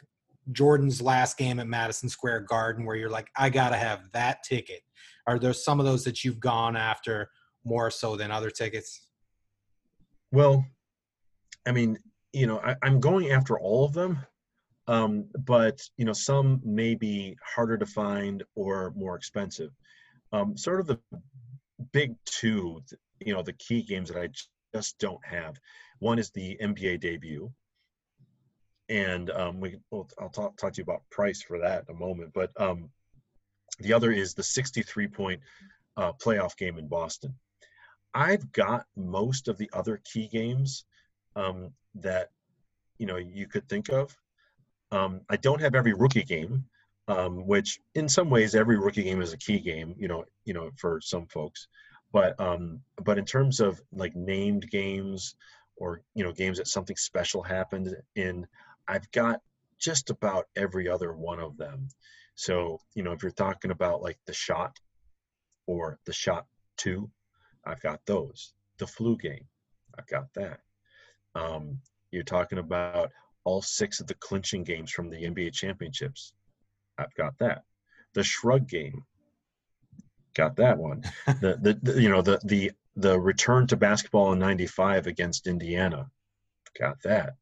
Jordan's 0.51 1.01
last 1.01 1.37
game 1.37 1.59
at 1.59 1.67
Madison 1.67 2.09
Square 2.09 2.41
Garden, 2.41 2.85
where 2.85 2.95
you're 2.95 3.09
like, 3.09 3.29
I 3.37 3.49
gotta 3.49 3.77
have 3.77 4.09
that 4.13 4.43
ticket? 4.43 4.81
Are 5.27 5.37
there 5.37 5.53
some 5.53 5.79
of 5.79 5.85
those 5.85 6.03
that 6.05 6.23
you've 6.23 6.39
gone 6.39 6.75
after 6.75 7.29
more 7.63 7.91
so 7.91 8.15
than 8.15 8.31
other 8.31 8.49
tickets? 8.49 9.07
Well, 10.31 10.65
I 11.67 11.71
mean, 11.71 11.97
you 12.33 12.47
know, 12.47 12.59
I, 12.59 12.75
am 12.83 12.99
going 12.99 13.31
after 13.31 13.59
all 13.59 13.85
of 13.85 13.93
them, 13.93 14.19
um, 14.87 15.25
but 15.37 15.81
you 15.97 16.05
know, 16.05 16.13
some 16.13 16.61
may 16.63 16.95
be 16.95 17.37
harder 17.43 17.77
to 17.77 17.85
find 17.85 18.43
or 18.55 18.93
more 18.95 19.15
expensive. 19.15 19.71
Um, 20.33 20.57
sort 20.57 20.79
of 20.79 20.87
the 20.87 20.99
big 21.91 22.15
two, 22.25 22.81
you 23.19 23.33
know, 23.33 23.43
the 23.43 23.53
key 23.53 23.81
games 23.81 24.09
that 24.09 24.21
I 24.21 24.29
just 24.73 24.97
don't 24.99 25.23
have. 25.25 25.59
One 25.99 26.19
is 26.19 26.31
the 26.31 26.57
NBA 26.61 27.01
debut, 27.01 27.51
and 28.89 29.29
um, 29.31 29.59
we 29.59 29.77
will 29.91 30.09
I'll 30.19 30.29
talk, 30.29 30.57
talk 30.57 30.73
to 30.73 30.77
you 30.77 30.83
about 30.83 31.09
price 31.09 31.41
for 31.41 31.59
that 31.59 31.85
in 31.87 31.95
a 31.95 31.99
moment. 31.99 32.31
But 32.33 32.51
um, 32.59 32.89
the 33.79 33.93
other 33.93 34.11
is 34.11 34.33
the 34.33 34.43
63 34.43 35.07
point 35.07 35.41
uh, 35.97 36.13
playoff 36.13 36.57
game 36.57 36.77
in 36.77 36.87
Boston. 36.87 37.35
I've 38.13 38.51
got 38.51 38.85
most 38.95 39.47
of 39.47 39.57
the 39.57 39.69
other 39.73 40.01
key 40.03 40.27
games 40.27 40.85
um, 41.35 41.71
that 41.95 42.29
you 42.97 43.05
know 43.05 43.17
you 43.17 43.47
could 43.47 43.67
think 43.67 43.89
of. 43.89 44.15
Um, 44.91 45.21
I 45.29 45.37
don't 45.37 45.61
have 45.61 45.75
every 45.75 45.93
rookie 45.93 46.23
game, 46.23 46.65
um, 47.07 47.47
which 47.47 47.79
in 47.95 48.09
some 48.09 48.29
ways 48.29 48.55
every 48.55 48.77
rookie 48.77 49.03
game 49.03 49.21
is 49.21 49.33
a 49.33 49.37
key 49.37 49.59
game. 49.59 49.95
You 49.97 50.07
know, 50.07 50.25
you 50.45 50.53
know 50.53 50.69
for 50.77 50.99
some 51.01 51.27
folks, 51.27 51.67
but 52.11 52.39
um, 52.39 52.81
but 53.03 53.17
in 53.17 53.25
terms 53.25 53.59
of 53.59 53.81
like 53.91 54.15
named 54.15 54.69
games 54.69 55.35
or 55.77 56.01
you 56.13 56.23
know 56.23 56.31
games 56.31 56.57
that 56.57 56.67
something 56.67 56.95
special 56.95 57.41
happened 57.41 57.95
in, 58.15 58.45
I've 58.87 59.09
got 59.11 59.41
just 59.79 60.09
about 60.09 60.47
every 60.55 60.87
other 60.87 61.13
one 61.13 61.39
of 61.39 61.57
them. 61.57 61.87
So 62.35 62.79
you 62.93 63.03
know 63.03 63.11
if 63.13 63.23
you're 63.23 63.31
talking 63.31 63.71
about 63.71 64.01
like 64.01 64.19
the 64.25 64.33
shot 64.33 64.77
or 65.67 65.99
the 66.05 66.13
shot 66.13 66.45
two, 66.77 67.09
I've 67.65 67.81
got 67.81 68.05
those. 68.05 68.53
The 68.77 68.87
flu 68.87 69.17
game, 69.17 69.45
I've 69.97 70.07
got 70.07 70.33
that. 70.35 70.59
Um, 71.35 71.79
you're 72.11 72.23
talking 72.23 72.59
about 72.59 73.11
all 73.43 73.61
six 73.61 73.99
of 73.99 74.07
the 74.07 74.15
clinching 74.15 74.63
games 74.63 74.91
from 74.91 75.09
the 75.09 75.23
NBA 75.23 75.53
championships. 75.53 76.33
I've 76.97 77.13
got 77.15 77.37
that. 77.39 77.63
The 78.13 78.23
shrug 78.23 78.67
game, 78.67 79.03
got 80.35 80.55
that 80.57 80.77
one. 80.77 81.03
the, 81.25 81.57
the, 81.61 81.79
the 81.81 82.01
you 82.01 82.09
know 82.09 82.21
the 82.21 82.39
the 82.43 82.71
the 82.95 83.19
return 83.19 83.67
to 83.67 83.77
basketball 83.77 84.33
in 84.33 84.39
'95 84.39 85.07
against 85.07 85.47
Indiana, 85.47 86.09
got 86.79 87.01
that. 87.03 87.33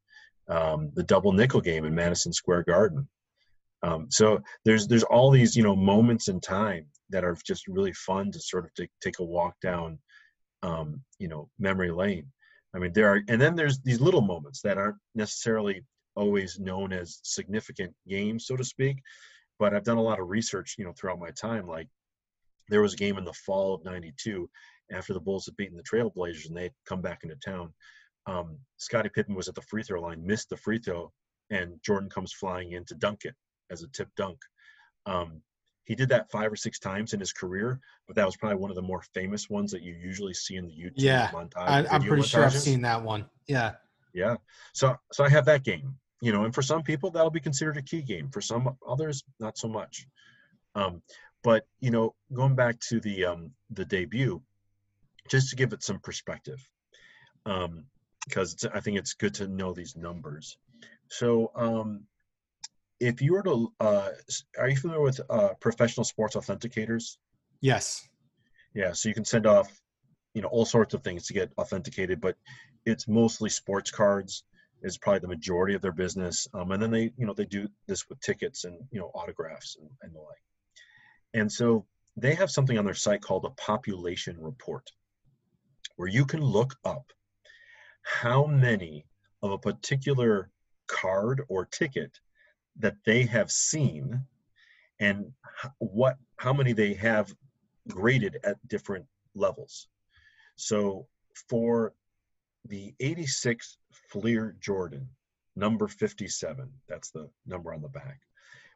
Um, 0.48 0.90
the 0.94 1.02
double 1.02 1.32
nickel 1.32 1.60
game 1.60 1.84
in 1.84 1.94
Madison 1.94 2.32
Square 2.32 2.64
Garden. 2.64 3.08
Um, 3.82 4.06
so 4.10 4.42
there's 4.64 4.86
there's 4.86 5.04
all 5.04 5.30
these 5.30 5.56
you 5.56 5.62
know 5.62 5.76
moments 5.76 6.28
in 6.28 6.40
time 6.40 6.86
that 7.10 7.24
are 7.24 7.36
just 7.44 7.66
really 7.66 7.92
fun 7.92 8.30
to 8.30 8.40
sort 8.40 8.64
of 8.64 8.74
take, 8.74 8.90
take 9.02 9.18
a 9.18 9.24
walk 9.24 9.54
down 9.60 9.98
um, 10.62 11.02
you 11.18 11.28
know 11.28 11.48
memory 11.58 11.90
lane 11.90 12.26
i 12.74 12.78
mean 12.78 12.92
there 12.92 13.08
are 13.08 13.20
and 13.28 13.40
then 13.40 13.54
there's 13.54 13.80
these 13.80 14.00
little 14.00 14.20
moments 14.20 14.60
that 14.62 14.78
aren't 14.78 14.96
necessarily 15.14 15.82
always 16.16 16.58
known 16.58 16.92
as 16.92 17.20
significant 17.22 17.94
games 18.08 18.46
so 18.46 18.56
to 18.56 18.64
speak 18.64 18.96
but 19.58 19.74
i've 19.74 19.84
done 19.84 19.96
a 19.96 20.02
lot 20.02 20.20
of 20.20 20.28
research 20.28 20.76
you 20.78 20.84
know 20.84 20.92
throughout 20.92 21.18
my 21.18 21.30
time 21.30 21.66
like 21.66 21.88
there 22.70 22.80
was 22.80 22.94
a 22.94 22.96
game 22.96 23.18
in 23.18 23.24
the 23.24 23.32
fall 23.32 23.74
of 23.74 23.84
92 23.84 24.48
after 24.92 25.12
the 25.12 25.20
bulls 25.20 25.46
had 25.46 25.56
beaten 25.56 25.76
the 25.76 25.82
trailblazers 25.82 26.46
and 26.48 26.56
they'd 26.56 26.72
come 26.86 27.02
back 27.02 27.20
into 27.22 27.36
town. 27.36 27.72
Um, 28.26 28.58
scottie 28.78 29.10
pippen 29.10 29.34
was 29.34 29.48
at 29.48 29.54
the 29.54 29.62
free 29.62 29.82
throw 29.82 30.00
line 30.00 30.24
missed 30.24 30.50
the 30.50 30.56
free 30.56 30.78
throw 30.78 31.10
and 31.48 31.80
jordan 31.82 32.08
comes 32.08 32.32
flying 32.32 32.72
in 32.72 32.84
to 32.84 32.94
dunk 32.94 33.24
it 33.24 33.34
as 33.70 33.82
a 33.82 33.88
tip 33.88 34.08
dunk. 34.16 34.38
Um, 35.06 35.42
he 35.84 35.94
did 35.94 36.10
that 36.10 36.30
five 36.30 36.52
or 36.52 36.56
six 36.56 36.78
times 36.78 37.14
in 37.14 37.20
his 37.20 37.32
career, 37.32 37.80
but 38.06 38.16
that 38.16 38.26
was 38.26 38.36
probably 38.36 38.58
one 38.58 38.70
of 38.70 38.76
the 38.76 38.82
more 38.82 39.02
famous 39.14 39.50
ones 39.50 39.72
that 39.72 39.82
you 39.82 39.94
usually 39.94 40.34
see 40.34 40.56
in 40.56 40.66
the 40.66 40.72
YouTube 40.72 40.92
yeah, 40.96 41.30
montage. 41.30 41.50
I, 41.56 41.78
am 41.94 42.02
pretty 42.02 42.22
montages. 42.22 42.30
sure 42.30 42.44
I've 42.44 42.52
seen 42.52 42.82
that 42.82 43.02
one. 43.02 43.26
Yeah. 43.46 43.72
Yeah. 44.12 44.36
So 44.72 44.96
so 45.12 45.24
I 45.24 45.28
have 45.28 45.46
that 45.46 45.64
game, 45.64 45.96
you 46.20 46.32
know, 46.32 46.44
and 46.44 46.54
for 46.54 46.62
some 46.62 46.82
people 46.82 47.10
that'll 47.10 47.30
be 47.30 47.40
considered 47.40 47.76
a 47.76 47.82
key 47.82 48.02
game. 48.02 48.30
For 48.30 48.40
some 48.40 48.76
others, 48.86 49.24
not 49.38 49.58
so 49.58 49.68
much. 49.68 50.06
Um, 50.74 51.02
but 51.42 51.66
you 51.80 51.90
know, 51.90 52.14
going 52.32 52.54
back 52.54 52.78
to 52.88 53.00
the 53.00 53.24
um, 53.24 53.52
the 53.70 53.84
debut, 53.84 54.42
just 55.28 55.50
to 55.50 55.56
give 55.56 55.72
it 55.72 55.82
some 55.82 55.98
perspective, 56.00 56.66
um, 57.46 57.86
because 58.28 58.64
I 58.72 58.80
think 58.80 58.98
it's 58.98 59.14
good 59.14 59.34
to 59.34 59.48
know 59.48 59.72
these 59.72 59.96
numbers. 59.96 60.58
So 61.08 61.50
um, 61.56 62.04
if 63.00 63.22
you 63.22 63.32
were 63.32 63.42
to, 63.42 63.72
uh, 63.80 64.10
are 64.58 64.68
you 64.68 64.76
familiar 64.76 65.02
with 65.02 65.20
uh, 65.30 65.54
professional 65.60 66.04
sports 66.04 66.36
authenticators? 66.36 67.16
Yes. 67.60 68.06
Yeah, 68.74 68.92
so 68.92 69.08
you 69.08 69.14
can 69.14 69.24
send 69.24 69.46
off, 69.46 69.68
you 70.34 70.42
know, 70.42 70.48
all 70.48 70.66
sorts 70.66 70.94
of 70.94 71.02
things 71.02 71.26
to 71.26 71.32
get 71.32 71.50
authenticated, 71.58 72.20
but 72.20 72.36
it's 72.84 73.08
mostly 73.08 73.48
sports 73.50 73.90
cards 73.90 74.44
is 74.82 74.98
probably 74.98 75.20
the 75.20 75.28
majority 75.28 75.74
of 75.74 75.82
their 75.82 75.92
business. 75.92 76.46
Um, 76.54 76.70
and 76.70 76.82
then 76.82 76.90
they, 76.90 77.12
you 77.16 77.26
know, 77.26 77.34
they 77.34 77.44
do 77.44 77.68
this 77.86 78.08
with 78.08 78.20
tickets 78.20 78.64
and 78.64 78.78
you 78.90 79.00
know 79.00 79.10
autographs 79.14 79.76
and, 79.78 79.90
and 80.02 80.14
the 80.14 80.18
like. 80.18 80.42
And 81.34 81.50
so 81.50 81.86
they 82.16 82.34
have 82.34 82.50
something 82.50 82.78
on 82.78 82.84
their 82.84 82.94
site 82.94 83.22
called 83.22 83.44
a 83.44 83.50
population 83.50 84.36
report, 84.38 84.90
where 85.96 86.08
you 86.08 86.24
can 86.24 86.40
look 86.40 86.76
up 86.84 87.12
how 88.02 88.46
many 88.46 89.06
of 89.42 89.52
a 89.52 89.58
particular 89.58 90.50
card 90.86 91.42
or 91.48 91.66
ticket 91.66 92.18
that 92.78 92.96
they 93.04 93.24
have 93.24 93.50
seen 93.50 94.24
and 95.00 95.32
what 95.78 96.16
how 96.36 96.52
many 96.52 96.72
they 96.72 96.94
have 96.94 97.34
graded 97.88 98.38
at 98.44 98.56
different 98.68 99.06
levels. 99.34 99.88
So 100.56 101.06
for 101.48 101.94
the 102.66 102.94
86 103.00 103.78
Fleer 104.10 104.56
Jordan, 104.60 105.08
number 105.56 105.88
57, 105.88 106.70
that's 106.88 107.10
the 107.10 107.28
number 107.46 107.72
on 107.72 107.82
the 107.82 107.88
back, 107.88 108.20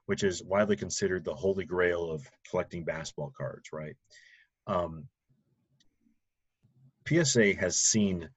which 0.06 0.22
is 0.22 0.42
widely 0.42 0.76
considered 0.76 1.24
the 1.24 1.34
holy 1.34 1.64
grail 1.64 2.10
of 2.10 2.26
collecting 2.50 2.84
basketball 2.84 3.32
cards, 3.36 3.70
right? 3.72 3.96
Um, 4.66 5.08
PSA 7.06 7.54
has 7.54 7.76
seen 7.76 8.28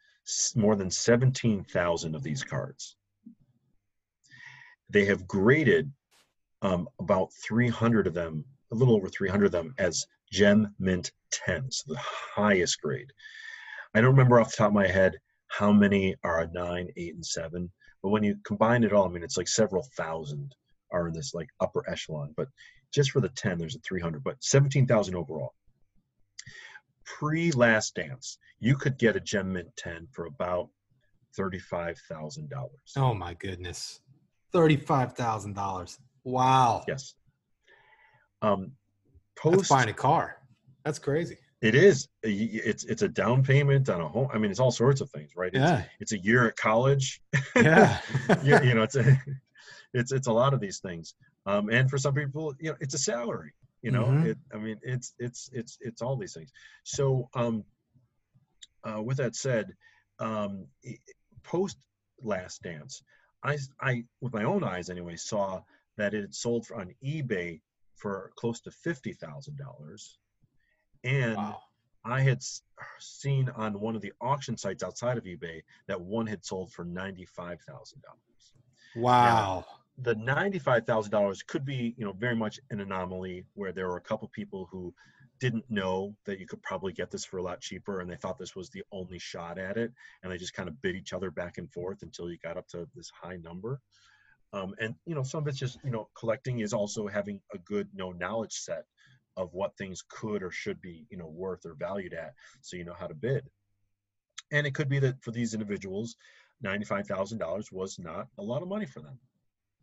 more 0.56 0.76
than 0.76 0.92
17,000 0.92 2.16
of 2.16 2.24
these 2.24 2.44
cards 2.44 2.98
they 4.90 5.06
have 5.06 5.28
graded 5.28 5.92
um, 6.62 6.88
about 7.00 7.34
300 7.46 8.08
of 8.08 8.14
them, 8.14 8.44
a 8.72 8.76
little 8.76 8.96
over 8.96 9.10
300 9.10 9.46
of 9.46 9.52
them, 9.52 9.74
as 9.78 10.06
Gem 10.32 10.74
Mint 10.80 11.12
10s, 11.48 11.86
the 11.86 11.98
highest 11.98 12.82
grade. 12.82 13.12
I 13.94 14.02
don't 14.02 14.12
remember 14.12 14.40
off 14.40 14.52
the 14.52 14.58
top 14.58 14.68
of 14.68 14.74
my 14.74 14.88
head 14.88 15.18
how 15.48 15.72
many 15.72 16.16
are 16.24 16.42
a 16.42 16.52
9, 16.52 16.90
8, 16.96 17.16
and 17.16 17.26
7, 17.26 17.72
but 18.04 18.10
when 18.10 18.24
you 18.24 18.38
combine 18.46 18.84
it 18.84 18.94
all, 18.94 19.06
I 19.06 19.10
mean, 19.10 19.24
it's 19.24 19.38
like 19.38 19.48
several 19.48 19.84
thousand 19.96 20.54
are 20.92 21.08
in 21.08 21.14
this 21.14 21.34
like 21.34 21.50
upper 21.60 21.84
echelon. 21.90 22.34
But 22.38 22.48
just 22.94 23.12
for 23.12 23.22
the 23.22 23.30
10, 23.30 23.58
there's 23.58 23.76
a 23.76 23.80
300, 23.80 24.24
but 24.24 24.42
17,000 24.42 25.16
overall. 25.16 25.54
Pre 27.06 27.52
Last 27.52 27.96
Dance, 27.96 28.38
you 28.60 28.76
could 28.76 28.98
get 28.98 29.16
a 29.16 29.20
Gem 29.20 29.54
Mint 29.54 29.70
10 29.78 30.08
for 30.12 30.26
about 30.26 30.70
$35,000. 31.38 32.50
Oh 32.98 33.14
my 33.14 33.34
goodness. 33.36 34.02
Thirty-five 34.58 35.14
thousand 35.14 35.54
dollars. 35.54 36.00
Wow. 36.24 36.84
Yes. 36.88 37.14
Um, 38.42 38.72
post 39.38 39.58
That's 39.58 39.70
buying 39.70 39.90
a 39.90 39.94
car. 39.94 40.38
That's 40.84 40.98
crazy. 40.98 41.38
It 41.62 41.76
is. 41.76 42.08
It's 42.24 42.84
it's 42.86 43.04
a 43.04 43.08
down 43.08 43.44
payment 43.44 43.88
on 43.88 44.02
a 44.02 44.08
home. 44.08 44.30
I 44.34 44.40
mean, 44.40 44.50
it's 44.50 44.60
all 44.60 44.72
sorts 44.72 45.00
of 45.00 45.12
things, 45.12 45.34
right? 45.36 45.54
It's, 45.54 45.60
yeah. 45.60 45.84
It's 46.00 46.12
a 46.14 46.18
year 46.18 46.48
at 46.48 46.56
college. 46.56 47.22
Yeah. 47.56 48.00
you, 48.44 48.60
you 48.64 48.74
know, 48.74 48.82
it's 48.82 48.96
a, 48.96 49.22
it's 49.94 50.12
it's 50.12 50.26
a 50.26 50.34
lot 50.34 50.56
of 50.56 50.60
these 50.60 50.80
things. 50.80 51.14
Um, 51.46 51.70
and 51.70 51.88
for 51.88 52.00
some 52.00 52.16
people, 52.16 52.56
you 52.60 52.72
know, 52.72 52.78
it's 52.80 52.96
a 52.96 52.98
salary. 52.98 53.54
You 53.84 53.92
know, 53.92 54.06
mm-hmm. 54.06 54.26
it. 54.26 54.40
I 54.52 54.58
mean, 54.58 54.80
it's 54.82 55.14
it's 55.20 55.52
it's 55.54 55.78
it's 55.82 56.02
all 56.02 56.16
these 56.16 56.34
things. 56.34 56.52
So, 56.84 57.30
um, 57.36 57.64
uh, 58.84 59.04
with 59.04 59.18
that 59.18 59.36
said, 59.36 59.76
um, 60.18 60.66
post 61.44 61.78
Last 62.24 62.64
Dance, 62.64 63.04
I, 63.44 63.58
I, 63.82 64.04
with 64.22 64.34
my 64.34 64.44
own 64.44 64.64
eyes 64.64 64.90
anyway, 64.90 65.16
saw 65.16 65.62
that 65.98 66.14
it 66.14 66.22
had 66.22 66.36
sold 66.36 66.68
on 66.76 66.94
eBay 67.04 67.62
for 67.96 68.32
close 68.36 68.60
to 68.62 68.72
fifty 68.72 69.14
thousand 69.14 69.58
dollars, 69.58 70.20
and 71.04 71.36
wow. 71.36 71.60
I 72.06 72.22
had 72.22 72.44
seen 73.00 73.50
on 73.56 73.80
one 73.80 73.96
of 73.96 74.02
the 74.02 74.14
auction 74.22 74.58
sites 74.58 74.84
outside 74.84 75.18
of 75.18 75.24
eBay 75.24 75.62
that 75.88 76.00
one 76.00 76.28
had 76.28 76.46
sold 76.46 76.72
for 76.72 76.86
ninety-five 76.86 77.62
thousand 77.62 78.02
dollars. 78.02 78.54
Wow. 78.96 79.26
Now, 79.26 79.66
the 80.04 80.16
ninety-five 80.16 80.86
thousand 80.86 81.12
dollars 81.12 81.42
could 81.42 81.66
be, 81.66 81.96
you 81.98 82.06
know, 82.06 82.14
very 82.14 82.36
much 82.36 82.60
an 82.70 82.80
anomaly 82.80 83.46
where 83.56 83.72
there 83.72 83.88
were 83.88 83.98
a 83.98 84.02
couple 84.02 84.28
people 84.30 84.68
who 84.72 84.94
didn't 85.40 85.70
know 85.70 86.16
that 86.26 86.40
you 86.40 86.48
could 86.48 86.62
probably 86.62 86.94
get 86.94 87.12
this 87.12 87.26
for 87.26 87.38
a 87.38 87.44
lot 87.44 87.62
cheaper 87.62 88.00
and 88.00 88.10
they 88.10 88.16
thought 88.16 88.38
this 88.38 88.56
was 88.56 88.70
the 88.70 88.84
only 88.92 89.20
shot 89.20 89.58
at 89.58 89.78
it 89.78 89.92
and 90.22 90.32
they 90.32 90.38
just 90.38 90.54
kind 90.54 90.70
of 90.70 90.82
bid 90.82 90.96
each 90.96 91.14
other 91.14 91.32
back 91.32 91.58
and 91.58 91.72
forth 91.72 92.02
until 92.02 92.30
you 92.30 92.38
got 92.44 92.58
up 92.58 92.68
to 92.68 92.88
this 92.96 93.10
high 93.10 93.38
number. 93.38 93.80
Um, 94.54 94.74
and 94.80 94.96
you 95.06 95.14
know 95.14 95.24
some 95.24 95.44
of 95.44 95.48
it's 95.48 95.58
just 95.58 95.78
you 95.84 95.92
know 95.92 96.08
collecting 96.18 96.60
is 96.60 96.74
also 96.74 97.08
having 97.08 97.42
a 97.54 97.58
good 97.58 97.90
you 97.92 98.00
know 98.00 98.12
knowledge 98.12 98.54
set 98.54 98.86
of 99.36 99.54
what 99.54 99.78
things 99.78 100.04
could 100.08 100.42
or 100.42 100.52
should 100.52 100.82
be 100.82 101.06
you 101.10 101.18
know 101.18 101.28
worth 101.28 101.66
or 101.66 101.76
valued 101.76 102.14
at 102.14 102.34
so 102.62 102.78
you 102.78 102.86
know 102.86 102.96
how 102.98 103.08
to 103.08 103.14
bid. 103.14 103.46
And 104.52 104.66
it 104.66 104.74
could 104.74 104.88
be 104.88 105.00
that 105.00 105.22
for 105.22 105.32
these 105.32 105.54
individuals 105.54 106.16
$95000 106.64 107.72
was 107.72 108.00
not 108.00 108.28
a 108.38 108.42
lot 108.42 108.62
of 108.62 108.68
money 108.68 108.86
for 108.86 109.02
them 109.02 109.20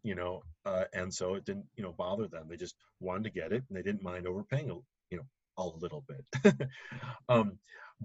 you 0.02 0.14
know 0.14 0.42
uh, 0.64 0.84
and 0.92 1.12
so 1.12 1.34
it 1.34 1.44
didn't 1.44 1.66
you 1.76 1.82
know 1.82 1.92
bother 1.92 2.26
them. 2.26 2.46
They 2.49 2.56
just 2.56 2.76
wanted 3.00 3.25
to 3.25 3.30
get 3.30 3.52
it 3.52 3.64
and 3.68 3.76
they 3.76 3.82
didn't 3.82 4.02
mind 4.02 4.26
overpaying 4.26 4.68
you 5.11 5.18
know 5.18 5.26
a 5.56 5.66
little 5.66 6.04
bit. 6.08 6.54
Um, 7.28 7.58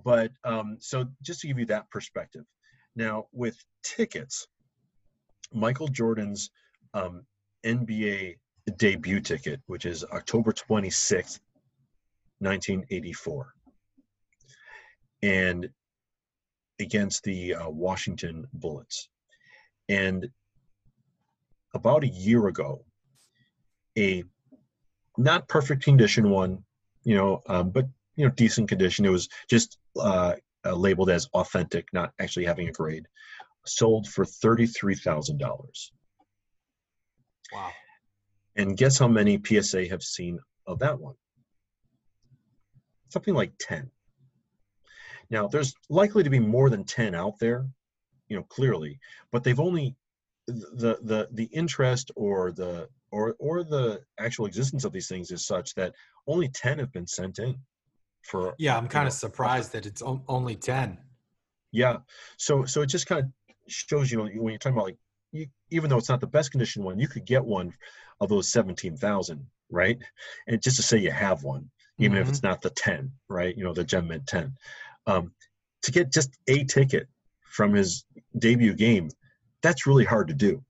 but 0.06 0.32
um, 0.46 0.78
so 0.80 1.06
just 1.22 1.42
to 1.42 1.48
give 1.48 1.60
you 1.60 1.66
that 1.66 1.90
perspective. 1.90 2.46
Now 2.96 3.26
with 3.32 3.58
tickets 3.84 4.48
michael 5.54 5.88
jordan's 5.88 6.52
um, 6.94 7.24
nba 7.66 8.36
debut 8.78 9.20
ticket 9.20 9.60
which 9.66 9.86
is 9.86 10.04
october 10.06 10.52
26th 10.52 11.40
1984 12.40 13.54
and 15.24 15.70
against 16.80 17.24
the 17.24 17.56
uh, 17.56 17.70
washington 17.70 18.48
bullets. 18.54 19.10
And 19.90 20.30
about 21.74 22.04
a 22.04 22.08
year 22.08 22.48
ago 22.48 22.86
a 23.98 24.24
not 25.18 25.48
perfect 25.48 25.84
condition 25.84 26.30
one 26.30 26.64
you 27.10 27.16
know, 27.16 27.42
um, 27.48 27.72
but 27.72 27.88
you 28.16 28.24
know, 28.24 28.32
decent 28.32 28.70
condition. 28.70 29.04
It 29.04 29.10
was 29.10 29.30
just 29.50 29.80
uh, 30.00 30.36
uh, 30.64 30.76
labeled 30.76 31.10
as 31.10 31.28
authentic, 31.34 31.88
not 31.92 32.14
actually 32.20 32.46
having 32.46 32.68
a 32.70 32.72
grade. 32.72 33.08
Sold 33.66 34.08
for 34.08 34.26
thirty-three 34.26 34.94
thousand 34.94 35.40
dollars. 35.40 35.92
Wow! 37.52 37.72
And 38.58 38.78
guess 38.78 39.00
how 39.00 39.08
many 39.08 39.42
PSA 39.44 39.88
have 39.88 40.04
seen 40.04 40.38
of 40.68 40.80
that 40.80 41.00
one? 41.00 41.16
Something 43.08 43.34
like 43.34 43.54
ten. 43.60 43.90
Now, 45.32 45.48
there's 45.48 45.74
likely 45.90 46.22
to 46.22 46.30
be 46.30 46.40
more 46.40 46.70
than 46.70 46.84
ten 46.84 47.16
out 47.16 47.40
there, 47.40 47.66
you 48.28 48.38
know, 48.38 48.44
clearly, 48.44 49.00
but 49.32 49.44
they've 49.44 49.60
only 49.60 49.96
the 50.46 51.00
the 51.02 51.28
the 51.32 51.46
interest 51.46 52.12
or 52.16 52.52
the 52.52 52.88
or 53.10 53.36
or 53.40 53.64
the 53.64 54.02
actual 54.20 54.46
existence 54.46 54.84
of 54.84 54.92
these 54.92 55.08
things 55.08 55.32
is 55.32 55.46
such 55.46 55.74
that 55.76 55.94
only 56.28 56.48
10 56.50 56.80
have 56.80 56.92
been 56.92 57.08
sent 57.08 57.40
in 57.40 57.56
for 58.22 58.54
yeah 58.58 58.78
i'm 58.78 58.88
kind 58.88 59.08
of 59.08 59.14
surprised 59.14 59.72
that 59.72 59.86
it's 59.86 60.02
only 60.28 60.56
10 60.56 60.98
yeah 61.72 61.98
so 62.38 62.66
so 62.66 62.82
it 62.82 62.88
just 62.88 63.08
kind 63.08 63.24
of 63.24 63.56
shows 63.68 64.12
you 64.12 64.18
know 64.18 64.24
when 64.24 64.52
you're 64.52 64.58
talking 64.58 64.76
about 64.76 64.86
like 64.86 64.98
you, 65.32 65.46
even 65.70 65.90
though 65.90 65.98
it's 65.98 66.10
not 66.10 66.20
the 66.20 66.28
best 66.28 66.52
condition 66.52 66.84
one 66.84 67.00
you 67.00 67.08
could 67.08 67.26
get 67.26 67.44
one 67.44 67.74
of 68.20 68.30
those 68.30 68.52
17,000 68.52 69.46
right? 69.72 70.00
And 70.48 70.62
just 70.62 70.78
to 70.78 70.84
say 70.84 70.98
you 70.98 71.12
have 71.12 71.44
one 71.44 71.70
even 72.00 72.14
mm-hmm. 72.14 72.24
if 72.24 72.30
it's 72.30 72.44
not 72.44 72.62
the 72.62 72.72
10 72.72 73.12
right? 73.30 73.56
You 73.56 73.64
know 73.64 73.74
the 73.74 73.84
gem 73.84 74.08
mint 74.08 74.28
10 74.28 74.54
um, 75.08 75.32
to 75.84 75.92
get 75.92 76.12
just 76.12 76.32
a 76.48 76.64
ticket 76.64 77.08
from 77.44 77.74
his 77.74 78.04
debut 78.38 78.74
game 78.74 79.10
that's 79.62 79.88
really 79.88 80.06
hard 80.06 80.28
to 80.30 80.34
do 80.34 80.64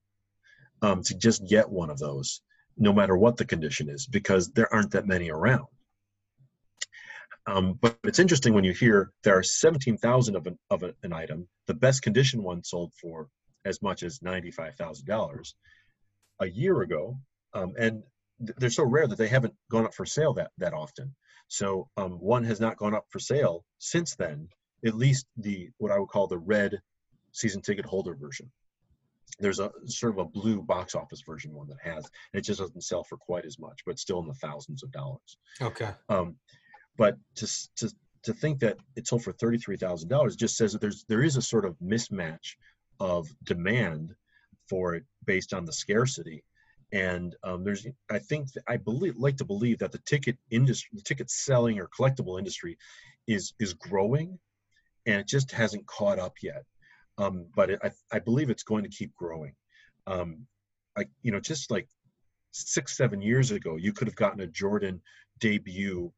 um, 0.81 1.03
to 1.03 1.15
just 1.15 1.45
get 1.47 1.69
one 1.69 1.89
of 1.89 1.99
those, 1.99 2.41
no 2.79 2.93
matter 2.93 3.15
what 3.15 3.37
the 3.37 3.45
condition 3.45 3.89
is, 3.89 4.07
because 4.07 4.51
there 4.51 4.73
aren't 4.73 4.91
that 4.91 5.05
many 5.05 5.29
around. 5.29 5.67
Um, 7.45 7.77
but 7.81 7.97
it's 8.03 8.19
interesting 8.19 8.53
when 8.53 8.63
you 8.63 8.73
hear 8.73 9.11
there 9.23 9.37
are 9.37 9.43
17,000 9.43 10.35
of, 10.35 10.47
an, 10.47 10.57
of 10.69 10.83
an 10.83 11.13
item. 11.13 11.47
The 11.67 11.73
best 11.73 12.01
condition 12.01 12.43
one 12.43 12.63
sold 12.63 12.93
for 13.01 13.27
as 13.65 13.81
much 13.81 14.03
as 14.03 14.19
$95,000 14.19 15.53
a 16.39 16.49
year 16.49 16.81
ago. 16.81 17.17
Um, 17.53 17.73
and 17.77 18.03
th- 18.45 18.55
they're 18.57 18.69
so 18.69 18.85
rare 18.85 19.07
that 19.07 19.17
they 19.17 19.27
haven't 19.27 19.55
gone 19.69 19.85
up 19.85 19.93
for 19.93 20.05
sale 20.05 20.33
that, 20.35 20.51
that 20.59 20.73
often. 20.73 21.15
So 21.47 21.89
um, 21.97 22.13
one 22.13 22.43
has 22.43 22.59
not 22.59 22.77
gone 22.77 22.93
up 22.93 23.05
for 23.09 23.19
sale 23.19 23.65
since 23.79 24.15
then, 24.15 24.47
at 24.85 24.95
least 24.95 25.25
the 25.35 25.69
what 25.77 25.91
I 25.91 25.97
would 25.97 26.09
call 26.09 26.27
the 26.27 26.37
red 26.37 26.79
season 27.31 27.61
ticket 27.61 27.85
holder 27.85 28.15
version 28.15 28.51
there's 29.39 29.59
a 29.59 29.71
sort 29.85 30.13
of 30.13 30.19
a 30.19 30.25
blue 30.25 30.61
box 30.61 30.95
office 30.95 31.21
version 31.21 31.53
one 31.53 31.67
that 31.67 31.77
has 31.81 32.05
and 32.33 32.39
it 32.39 32.45
just 32.45 32.59
doesn't 32.59 32.83
sell 32.83 33.03
for 33.03 33.17
quite 33.17 33.45
as 33.45 33.59
much 33.59 33.81
but 33.85 33.99
still 33.99 34.19
in 34.19 34.27
the 34.27 34.33
thousands 34.35 34.83
of 34.83 34.91
dollars. 34.91 35.37
Okay. 35.61 35.89
Um, 36.09 36.35
but 36.97 37.17
to, 37.35 37.47
to 37.77 37.91
to 38.23 38.33
think 38.33 38.59
that 38.59 38.77
it 38.95 39.07
sold 39.07 39.23
for 39.23 39.33
$33000 39.33 40.37
just 40.37 40.57
says 40.57 40.73
that 40.73 40.81
there's 40.81 41.05
there 41.07 41.23
is 41.23 41.37
a 41.37 41.41
sort 41.41 41.65
of 41.65 41.77
mismatch 41.79 42.55
of 42.99 43.27
demand 43.43 44.13
for 44.67 44.95
it 44.95 45.03
based 45.25 45.53
on 45.53 45.65
the 45.65 45.73
scarcity. 45.73 46.43
And 46.91 47.35
um, 47.43 47.63
there's 47.63 47.85
i 48.09 48.17
think 48.17 48.47
i 48.67 48.75
believe 48.75 49.15
like 49.15 49.37
to 49.37 49.45
believe 49.45 49.77
that 49.77 49.91
the 49.91 50.01
ticket 50.07 50.39
industry 50.49 50.89
the 50.93 51.03
ticket 51.03 51.29
selling 51.29 51.79
or 51.79 51.87
collectible 51.87 52.39
industry 52.39 52.79
is 53.27 53.53
is 53.59 53.75
growing 53.75 54.39
and 55.05 55.21
it 55.21 55.27
just 55.27 55.51
hasn't 55.51 55.85
caught 55.85 56.17
up 56.17 56.33
yet 56.41 56.63
um, 57.19 57.45
but 57.55 57.69
it, 57.69 57.79
I, 57.83 57.91
I 58.11 58.19
believe 58.19 58.49
it's 58.49 58.63
going 58.63 58.83
to 58.83 58.89
keep 58.89 59.13
growing. 59.15 59.53
Um, 60.07 60.47
I, 60.97 61.05
you 61.21 61.31
know, 61.31 61.39
just 61.39 61.69
like 61.69 61.87
six, 62.51 62.97
seven 62.97 63.21
years 63.21 63.51
ago, 63.51 63.75
you 63.75 63.93
could 63.93 64.07
have 64.07 64.15
gotten 64.15 64.39
a 64.41 64.47
Jordan 64.47 65.01
debut 65.39 66.11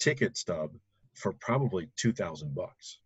ticket 0.00 0.36
stub 0.36 0.70
for 1.14 1.32
probably 1.40 1.88
two 1.96 2.12
thousand 2.12 2.54
bucks. 2.54 2.98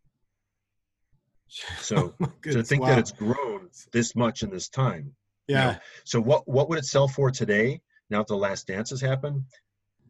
So 1.79 2.15
oh 2.23 2.33
to 2.43 2.63
think 2.63 2.83
wow. 2.83 2.89
that 2.89 2.99
it's 2.99 3.13
grown 3.13 3.69
this 3.93 4.17
much 4.17 4.43
in 4.43 4.51
this 4.51 4.69
time. 4.69 5.15
Yeah. 5.47 5.67
You 5.67 5.73
know, 5.73 5.79
so 6.05 6.21
what 6.21 6.49
what 6.49 6.69
would 6.69 6.79
it 6.79 6.87
sell 6.87 7.09
for 7.09 7.31
today? 7.31 7.81
Now 8.11 8.19
that 8.19 8.29
the 8.29 8.37
last 8.37 8.67
dance 8.67 8.91
has 8.91 9.01
happened, 9.01 9.45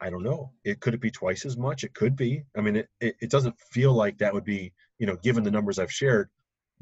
I 0.01 0.11
don't 0.11 0.23
know. 0.23 0.51
It 0.65 0.81
could 0.81 0.95
it 0.95 1.01
be 1.01 1.11
twice 1.11 1.45
as 1.45 1.57
much? 1.57 1.85
It 1.85 1.95
could 1.95 2.17
be. 2.17 2.45
I 2.57 2.61
mean, 2.61 2.77
it, 2.77 2.89
it, 3.01 3.17
it 3.21 3.31
doesn't 3.31 3.55
feel 3.71 3.93
like 3.93 4.19
that 4.19 4.35
would 4.35 4.45
be, 4.45 4.73
you 4.99 5.07
know, 5.07 5.17
given 5.17 5.45
the 5.45 5.51
numbers 5.51 5.79
I've 5.79 5.93
shared, 5.93 6.29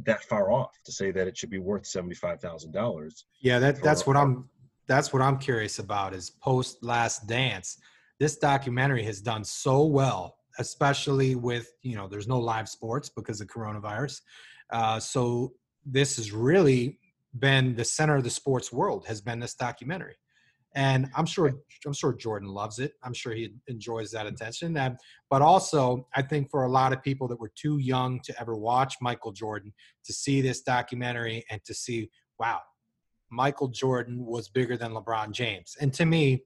that 0.04 0.24
far 0.24 0.50
off 0.50 0.78
to 0.84 0.92
say 0.92 1.10
that 1.10 1.26
it 1.26 1.36
should 1.36 1.50
be 1.50 1.58
worth 1.58 1.86
seventy 1.86 2.14
five 2.14 2.40
thousand 2.40 2.72
dollars. 2.72 3.26
Yeah, 3.40 3.58
that 3.58 3.82
that's 3.82 4.06
what 4.06 4.16
I'm 4.16 4.48
that's 4.86 5.12
what 5.12 5.22
I'm 5.22 5.38
curious 5.38 5.78
about 5.78 6.14
is 6.14 6.30
post 6.30 6.82
Last 6.82 7.26
Dance. 7.26 7.78
This 8.18 8.36
documentary 8.36 9.02
has 9.04 9.20
done 9.20 9.44
so 9.44 9.84
well, 9.84 10.36
especially 10.58 11.34
with 11.34 11.72
you 11.82 11.96
know 11.96 12.08
there's 12.08 12.28
no 12.28 12.38
live 12.38 12.68
sports 12.68 13.08
because 13.08 13.40
of 13.40 13.48
coronavirus. 13.48 14.20
Uh, 14.70 15.00
so 15.00 15.52
this 15.84 16.16
has 16.16 16.32
really 16.32 16.98
been 17.38 17.74
the 17.74 17.84
center 17.84 18.16
of 18.16 18.24
the 18.24 18.30
sports 18.30 18.72
world 18.72 19.06
has 19.06 19.20
been 19.20 19.38
this 19.38 19.54
documentary 19.54 20.16
and 20.74 21.10
I'm 21.16 21.26
sure 21.26 21.52
I'm 21.84 21.92
sure 21.92 22.12
Jordan 22.12 22.48
loves 22.48 22.78
it. 22.78 22.92
I'm 23.02 23.12
sure 23.12 23.32
he 23.32 23.52
enjoys 23.66 24.10
that 24.12 24.26
attention. 24.26 24.76
And, 24.76 24.96
but 25.28 25.42
also, 25.42 26.06
I 26.14 26.22
think 26.22 26.50
for 26.50 26.64
a 26.64 26.68
lot 26.68 26.92
of 26.92 27.02
people 27.02 27.26
that 27.28 27.40
were 27.40 27.52
too 27.54 27.78
young 27.78 28.20
to 28.20 28.40
ever 28.40 28.56
watch 28.56 28.96
Michael 29.00 29.32
Jordan, 29.32 29.72
to 30.04 30.12
see 30.12 30.40
this 30.40 30.60
documentary 30.62 31.44
and 31.50 31.62
to 31.64 31.74
see, 31.74 32.10
wow, 32.38 32.60
Michael 33.30 33.68
Jordan 33.68 34.24
was 34.24 34.48
bigger 34.48 34.76
than 34.76 34.92
LeBron 34.92 35.32
James. 35.32 35.76
And 35.80 35.92
to 35.94 36.04
me, 36.04 36.44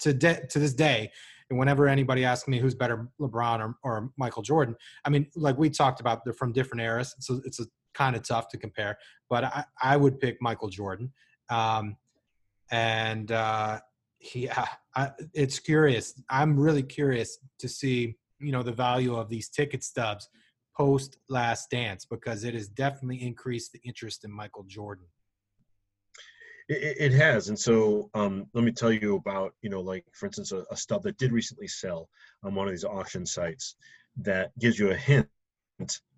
to 0.00 0.12
de- 0.12 0.46
to 0.46 0.58
this 0.58 0.74
day, 0.74 1.10
and 1.50 1.58
whenever 1.58 1.88
anybody 1.88 2.24
asks 2.24 2.48
me 2.48 2.58
who's 2.58 2.74
better, 2.74 3.08
LeBron 3.20 3.60
or, 3.60 3.74
or 3.82 4.10
Michael 4.18 4.42
Jordan, 4.42 4.74
I 5.04 5.10
mean, 5.10 5.28
like 5.36 5.56
we 5.56 5.70
talked 5.70 6.00
about, 6.00 6.24
they're 6.24 6.34
from 6.34 6.52
different 6.52 6.82
eras, 6.82 7.14
so 7.20 7.40
it's 7.44 7.60
a 7.60 7.66
kind 7.94 8.16
of 8.16 8.26
tough 8.26 8.48
to 8.48 8.58
compare. 8.58 8.98
But 9.30 9.44
I, 9.44 9.64
I 9.80 9.96
would 9.96 10.20
pick 10.20 10.38
Michael 10.40 10.68
Jordan. 10.68 11.12
Um, 11.50 11.96
and 12.70 13.32
uh, 13.32 13.80
he, 14.18 14.50
I, 14.50 15.12
it's 15.34 15.58
curious. 15.58 16.20
I'm 16.28 16.58
really 16.58 16.82
curious 16.82 17.38
to 17.58 17.68
see, 17.68 18.16
you 18.40 18.52
know, 18.52 18.62
the 18.62 18.72
value 18.72 19.16
of 19.16 19.28
these 19.28 19.48
ticket 19.48 19.84
stubs 19.84 20.28
post 20.76 21.18
Last 21.28 21.70
Dance 21.70 22.04
because 22.04 22.44
it 22.44 22.54
has 22.54 22.68
definitely 22.68 23.22
increased 23.22 23.72
the 23.72 23.80
interest 23.84 24.24
in 24.24 24.30
Michael 24.30 24.64
Jordan. 24.64 25.06
It, 26.68 26.96
it 27.00 27.12
has, 27.12 27.48
and 27.48 27.58
so 27.58 28.10
um, 28.14 28.46
let 28.52 28.62
me 28.62 28.72
tell 28.72 28.92
you 28.92 29.16
about, 29.16 29.54
you 29.62 29.70
know, 29.70 29.80
like 29.80 30.04
for 30.12 30.26
instance, 30.26 30.52
a, 30.52 30.64
a 30.70 30.76
stub 30.76 31.02
that 31.04 31.16
did 31.16 31.32
recently 31.32 31.66
sell 31.66 32.08
on 32.44 32.54
one 32.54 32.68
of 32.68 32.72
these 32.72 32.84
auction 32.84 33.24
sites 33.24 33.76
that 34.18 34.50
gives 34.58 34.78
you 34.78 34.90
a 34.90 34.96
hint 34.96 35.28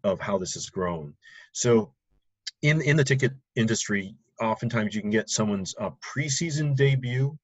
of 0.03 0.21
how 0.21 0.39
this 0.39 0.55
has 0.55 0.69
grown. 0.69 1.15
So, 1.53 1.93
in 2.63 2.81
in 2.83 2.97
the 2.97 3.05
ticket 3.05 3.33
industry, 3.55 4.17
oftentimes 4.41 4.95
you 4.95 5.01
can 5.01 5.11
get 5.11 5.31
someone's 5.31 5.75
uh, 5.81 5.91
preseason 6.01 6.75
debut, 6.77 7.37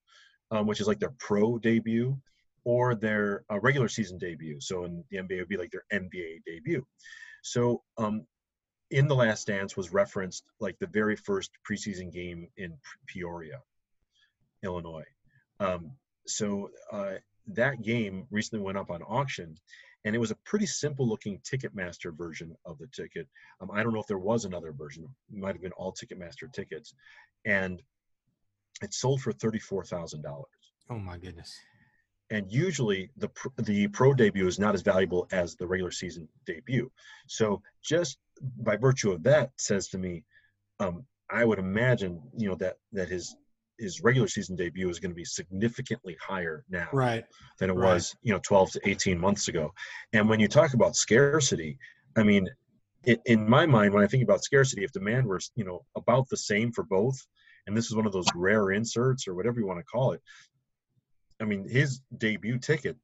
um, 0.51 0.67
which 0.67 0.81
is 0.81 0.87
like 0.87 0.99
their 0.99 1.15
pro 1.19 1.59
debut, 1.59 2.17
or 2.65 2.95
their 2.95 3.45
uh, 3.51 3.61
regular 3.61 3.89
season 3.89 4.19
debut. 4.19 4.61
So 4.61 4.85
in 4.85 5.05
the 5.11 5.19
NBA, 5.19 5.33
it 5.33 5.39
would 5.41 5.49
be 5.49 5.57
like 5.57 5.71
their 5.71 5.85
NBA 5.93 6.43
debut. 6.45 6.85
So 7.43 7.83
um, 7.97 8.27
in 8.91 9.07
the 9.09 9.15
Last 9.15 9.47
Dance 9.47 9.77
was 9.77 9.93
referenced 9.93 10.45
like 10.61 10.77
the 10.79 10.89
very 10.89 11.17
first 11.17 11.53
preseason 11.69 12.13
game 12.13 12.49
in 12.57 12.77
Peoria, 13.07 13.61
Illinois. 14.65 15.05
Um, 15.61 15.93
so 16.27 16.71
uh, 16.93 17.15
that 17.49 17.83
game 17.83 18.27
recently 18.31 18.65
went 18.65 18.79
up 18.79 18.91
on 18.91 19.03
auction, 19.03 19.57
and 20.07 20.15
it 20.15 20.21
was 20.21 20.31
a 20.31 20.37
pretty 20.37 20.67
simple 20.67 21.07
looking 21.07 21.41
Ticketmaster 21.41 22.17
version 22.17 22.57
of 22.65 22.79
the 22.79 22.87
ticket. 22.87 23.27
Um, 23.61 23.71
I 23.73 23.83
don't 23.83 23.93
know 23.93 24.01
if 24.01 24.07
there 24.07 24.19
was 24.19 24.45
another 24.45 24.73
version. 24.73 25.05
It 25.33 25.39
might 25.39 25.55
have 25.55 25.61
been 25.61 25.73
all 25.73 25.93
Ticketmaster 25.93 26.51
tickets, 26.51 26.95
and 27.45 27.83
it 28.83 28.95
sold 28.95 29.21
for 29.21 29.33
thirty 29.33 29.59
four 29.59 29.85
thousand 29.85 30.23
dollars. 30.23 30.47
Oh 30.89 30.99
my 30.99 31.19
goodness! 31.19 31.59
And 32.31 32.51
usually 32.51 33.11
the 33.17 33.29
the 33.59 33.89
pro 33.89 34.15
debut 34.15 34.47
is 34.47 34.61
not 34.61 34.75
as 34.75 34.83
valuable 34.83 35.27
as 35.33 35.57
the 35.57 35.67
regular 35.67 35.91
season 35.91 36.29
debut. 36.47 36.91
So 37.27 37.61
just 37.83 38.19
by 38.59 38.77
virtue 38.77 39.11
of 39.11 39.25
that, 39.25 39.51
says 39.57 39.89
to 39.89 39.99
me, 39.99 40.23
um, 40.79 41.05
I 41.29 41.45
would 41.45 41.59
imagine 41.59 42.23
you 42.37 42.49
know 42.49 42.55
that 42.57 42.77
that 42.93 43.09
his 43.09 43.35
his 43.79 44.03
regular 44.03 44.29
season 44.29 44.57
debut 44.57 44.89
is 44.89 44.99
going 44.99 45.11
to 45.11 45.17
be 45.17 45.25
significantly 45.25 46.17
higher 46.21 46.65
now 46.69 46.89
right. 46.93 47.25
than 47.59 47.71
it 47.71 47.75
Right. 47.75 47.95
was, 47.95 48.15
you 48.23 48.33
know, 48.33 48.41
12 48.43 48.73
to 48.73 48.89
18 48.89 49.19
months 49.19 49.49
ago. 49.49 49.73
And 50.13 50.29
when 50.29 50.41
you 50.41 50.49
talk 50.49 50.75
about 50.75 50.97
scarcity, 50.97 51.79
I 52.17 52.23
mean, 52.23 52.49
it, 53.05 53.21
in 53.27 53.49
my 53.49 53.67
mind, 53.67 53.95
when 53.95 54.03
I 54.03 54.07
think 54.07 54.23
about 54.23 54.43
scarcity, 54.43 54.85
if 54.85 54.93
demand 54.93 55.27
were, 55.27 55.41
you 55.55 55.65
know, 55.65 55.85
about 55.97 56.29
the 56.29 56.37
same 56.37 56.73
for 56.73 56.85
both, 56.85 57.19
and 57.67 57.77
this 57.77 57.87
is 57.87 57.95
one 57.95 58.07
of 58.07 58.13
those 58.13 58.27
rare 58.35 58.73
inserts 58.73 59.29
or 59.29 59.35
whatever 59.35 59.61
you 59.61 59.67
want 59.67 59.79
to 59.79 59.85
call 59.85 60.13
it, 60.13 60.23
I 61.41 61.45
mean, 61.45 61.69
his 61.69 62.01
debut 62.19 62.59
ticket 62.59 62.97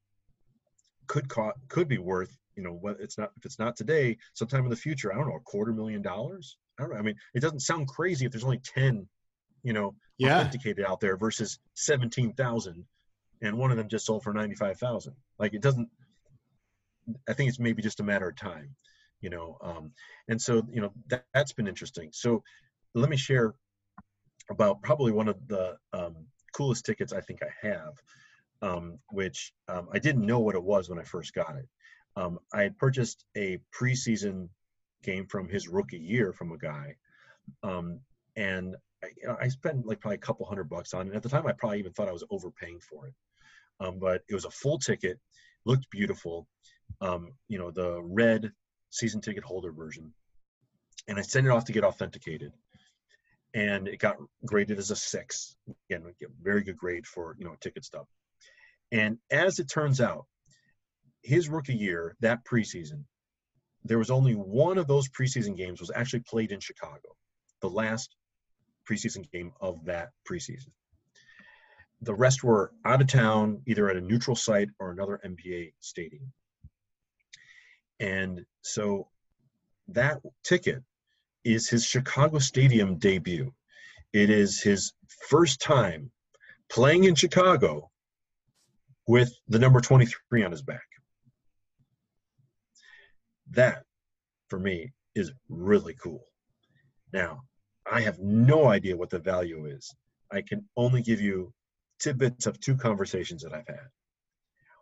could 1.06 1.28
co- 1.28 1.52
could 1.68 1.88
be 1.88 1.98
worth, 1.98 2.36
you 2.56 2.62
know, 2.62 2.72
what 2.72 2.96
it's 2.98 3.18
not 3.18 3.32
if 3.36 3.44
it's 3.44 3.58
not 3.58 3.76
today, 3.76 4.16
sometime 4.34 4.64
in 4.64 4.70
the 4.70 4.76
future. 4.76 5.12
I 5.12 5.16
don't 5.16 5.28
know, 5.28 5.36
a 5.36 5.40
quarter 5.40 5.72
million 5.72 6.02
dollars. 6.02 6.56
I 6.78 6.82
don't 6.82 6.92
know. 6.92 6.98
I 6.98 7.02
mean, 7.02 7.16
it 7.34 7.40
doesn't 7.40 7.60
sound 7.60 7.88
crazy 7.88 8.24
if 8.24 8.32
there's 8.32 8.44
only 8.44 8.60
10, 8.64 9.06
you 9.62 9.72
know, 9.72 9.94
Yeah. 10.18 10.38
authenticated 10.38 10.84
out 10.84 11.00
there 11.00 11.16
versus 11.16 11.58
17,000 11.74 12.84
and 13.42 13.58
one 13.58 13.70
of 13.70 13.76
them 13.76 13.88
just 13.88 14.06
sold 14.06 14.22
for 14.22 14.32
95,000. 14.32 15.14
Like 15.38 15.54
it 15.54 15.62
doesn't 15.62 15.88
I 17.28 17.32
think 17.32 17.48
it's 17.48 17.58
maybe 17.58 17.82
just 17.82 18.00
a 18.00 18.04
matter 18.04 18.28
of 18.28 18.36
time, 18.36 18.74
you 19.20 19.30
know. 19.30 19.58
Um 19.62 19.92
and 20.28 20.40
so, 20.40 20.62
you 20.70 20.80
know, 20.80 20.92
that, 21.08 21.24
that's 21.34 21.52
been 21.52 21.68
interesting. 21.68 22.10
So 22.12 22.42
let 22.94 23.08
me 23.10 23.16
share 23.16 23.54
about 24.50 24.82
probably 24.82 25.12
one 25.12 25.28
of 25.28 25.36
the 25.48 25.76
um 25.92 26.26
coolest 26.54 26.84
tickets 26.84 27.12
I 27.12 27.20
think 27.20 27.40
I 27.42 27.66
have. 27.66 27.94
Um, 28.60 28.98
which 29.10 29.52
um, 29.66 29.88
I 29.92 29.98
didn't 29.98 30.24
know 30.24 30.38
what 30.38 30.54
it 30.54 30.62
was 30.62 30.88
when 30.88 31.00
I 31.00 31.02
first 31.02 31.34
got 31.34 31.56
it. 31.56 31.68
Um, 32.14 32.38
I 32.54 32.62
had 32.62 32.78
purchased 32.78 33.24
a 33.36 33.58
preseason 33.76 34.48
game 35.02 35.26
from 35.26 35.48
his 35.48 35.66
rookie 35.66 35.98
year 35.98 36.32
from 36.32 36.52
a 36.52 36.58
guy, 36.58 36.94
um, 37.64 37.98
and 38.36 38.76
I, 39.02 39.08
you 39.16 39.28
know, 39.28 39.36
I 39.40 39.48
spent 39.48 39.86
like 39.86 40.00
probably 40.00 40.16
a 40.16 40.18
couple 40.18 40.46
hundred 40.46 40.68
bucks 40.68 40.94
on 40.94 41.08
it. 41.08 41.14
At 41.14 41.22
the 41.22 41.28
time, 41.28 41.46
I 41.46 41.52
probably 41.52 41.78
even 41.78 41.92
thought 41.92 42.08
I 42.08 42.12
was 42.12 42.24
overpaying 42.30 42.80
for 42.80 43.06
it. 43.06 43.14
Um, 43.80 43.98
but 43.98 44.22
it 44.28 44.34
was 44.34 44.44
a 44.44 44.50
full 44.50 44.78
ticket, 44.78 45.18
looked 45.64 45.90
beautiful. 45.90 46.46
Um, 47.00 47.32
you 47.48 47.58
know, 47.58 47.70
the 47.70 48.00
red 48.02 48.52
season 48.90 49.20
ticket 49.20 49.44
holder 49.44 49.72
version, 49.72 50.12
and 51.08 51.18
I 51.18 51.22
sent 51.22 51.46
it 51.46 51.50
off 51.50 51.64
to 51.64 51.72
get 51.72 51.84
authenticated, 51.84 52.52
and 53.54 53.88
it 53.88 53.98
got 53.98 54.16
graded 54.44 54.78
as 54.78 54.90
a 54.90 54.96
six. 54.96 55.56
Again, 55.90 56.04
we 56.04 56.12
get 56.20 56.30
very 56.40 56.62
good 56.62 56.76
grade 56.76 57.06
for 57.06 57.34
you 57.38 57.44
know 57.44 57.56
ticket 57.60 57.84
stuff. 57.84 58.06
And 58.92 59.18
as 59.30 59.58
it 59.58 59.70
turns 59.70 60.00
out, 60.00 60.26
his 61.22 61.48
rookie 61.48 61.74
year, 61.74 62.14
that 62.20 62.44
preseason, 62.44 63.04
there 63.84 63.98
was 63.98 64.10
only 64.10 64.34
one 64.34 64.78
of 64.78 64.86
those 64.86 65.08
preseason 65.08 65.56
games 65.56 65.80
was 65.80 65.90
actually 65.94 66.20
played 66.20 66.52
in 66.52 66.60
Chicago, 66.60 67.16
the 67.62 67.70
last 67.70 68.14
preseason 68.88 69.30
game 69.30 69.52
of 69.60 69.84
that 69.84 70.10
preseason. 70.28 70.70
The 72.00 72.14
rest 72.14 72.42
were 72.42 72.72
out 72.84 73.00
of 73.00 73.06
town, 73.06 73.62
either 73.66 73.88
at 73.88 73.96
a 73.96 74.00
neutral 74.00 74.36
site 74.36 74.68
or 74.80 74.90
another 74.90 75.20
NBA 75.24 75.74
stadium. 75.80 76.32
And 78.00 78.44
so 78.62 79.08
that 79.88 80.20
ticket 80.42 80.82
is 81.44 81.68
his 81.68 81.84
Chicago 81.84 82.38
Stadium 82.38 82.98
debut. 82.98 83.52
It 84.12 84.30
is 84.30 84.60
his 84.60 84.92
first 85.28 85.60
time 85.60 86.10
playing 86.68 87.04
in 87.04 87.14
Chicago 87.14 87.90
with 89.06 89.32
the 89.48 89.58
number 89.58 89.80
23 89.80 90.44
on 90.44 90.50
his 90.50 90.62
back. 90.62 90.80
That, 93.50 93.84
for 94.48 94.58
me, 94.58 94.92
is 95.14 95.32
really 95.48 95.94
cool. 95.94 96.24
Now, 97.12 97.42
I 97.92 98.00
have 98.00 98.18
no 98.18 98.68
idea 98.68 98.96
what 98.96 99.10
the 99.10 99.18
value 99.18 99.66
is. 99.66 99.94
I 100.30 100.40
can 100.40 100.66
only 100.78 101.02
give 101.02 101.20
you 101.20 101.52
tidbits 102.00 102.46
of 102.46 102.58
two 102.58 102.74
conversations 102.74 103.42
that 103.42 103.52
I've 103.52 103.68
had. 103.68 103.88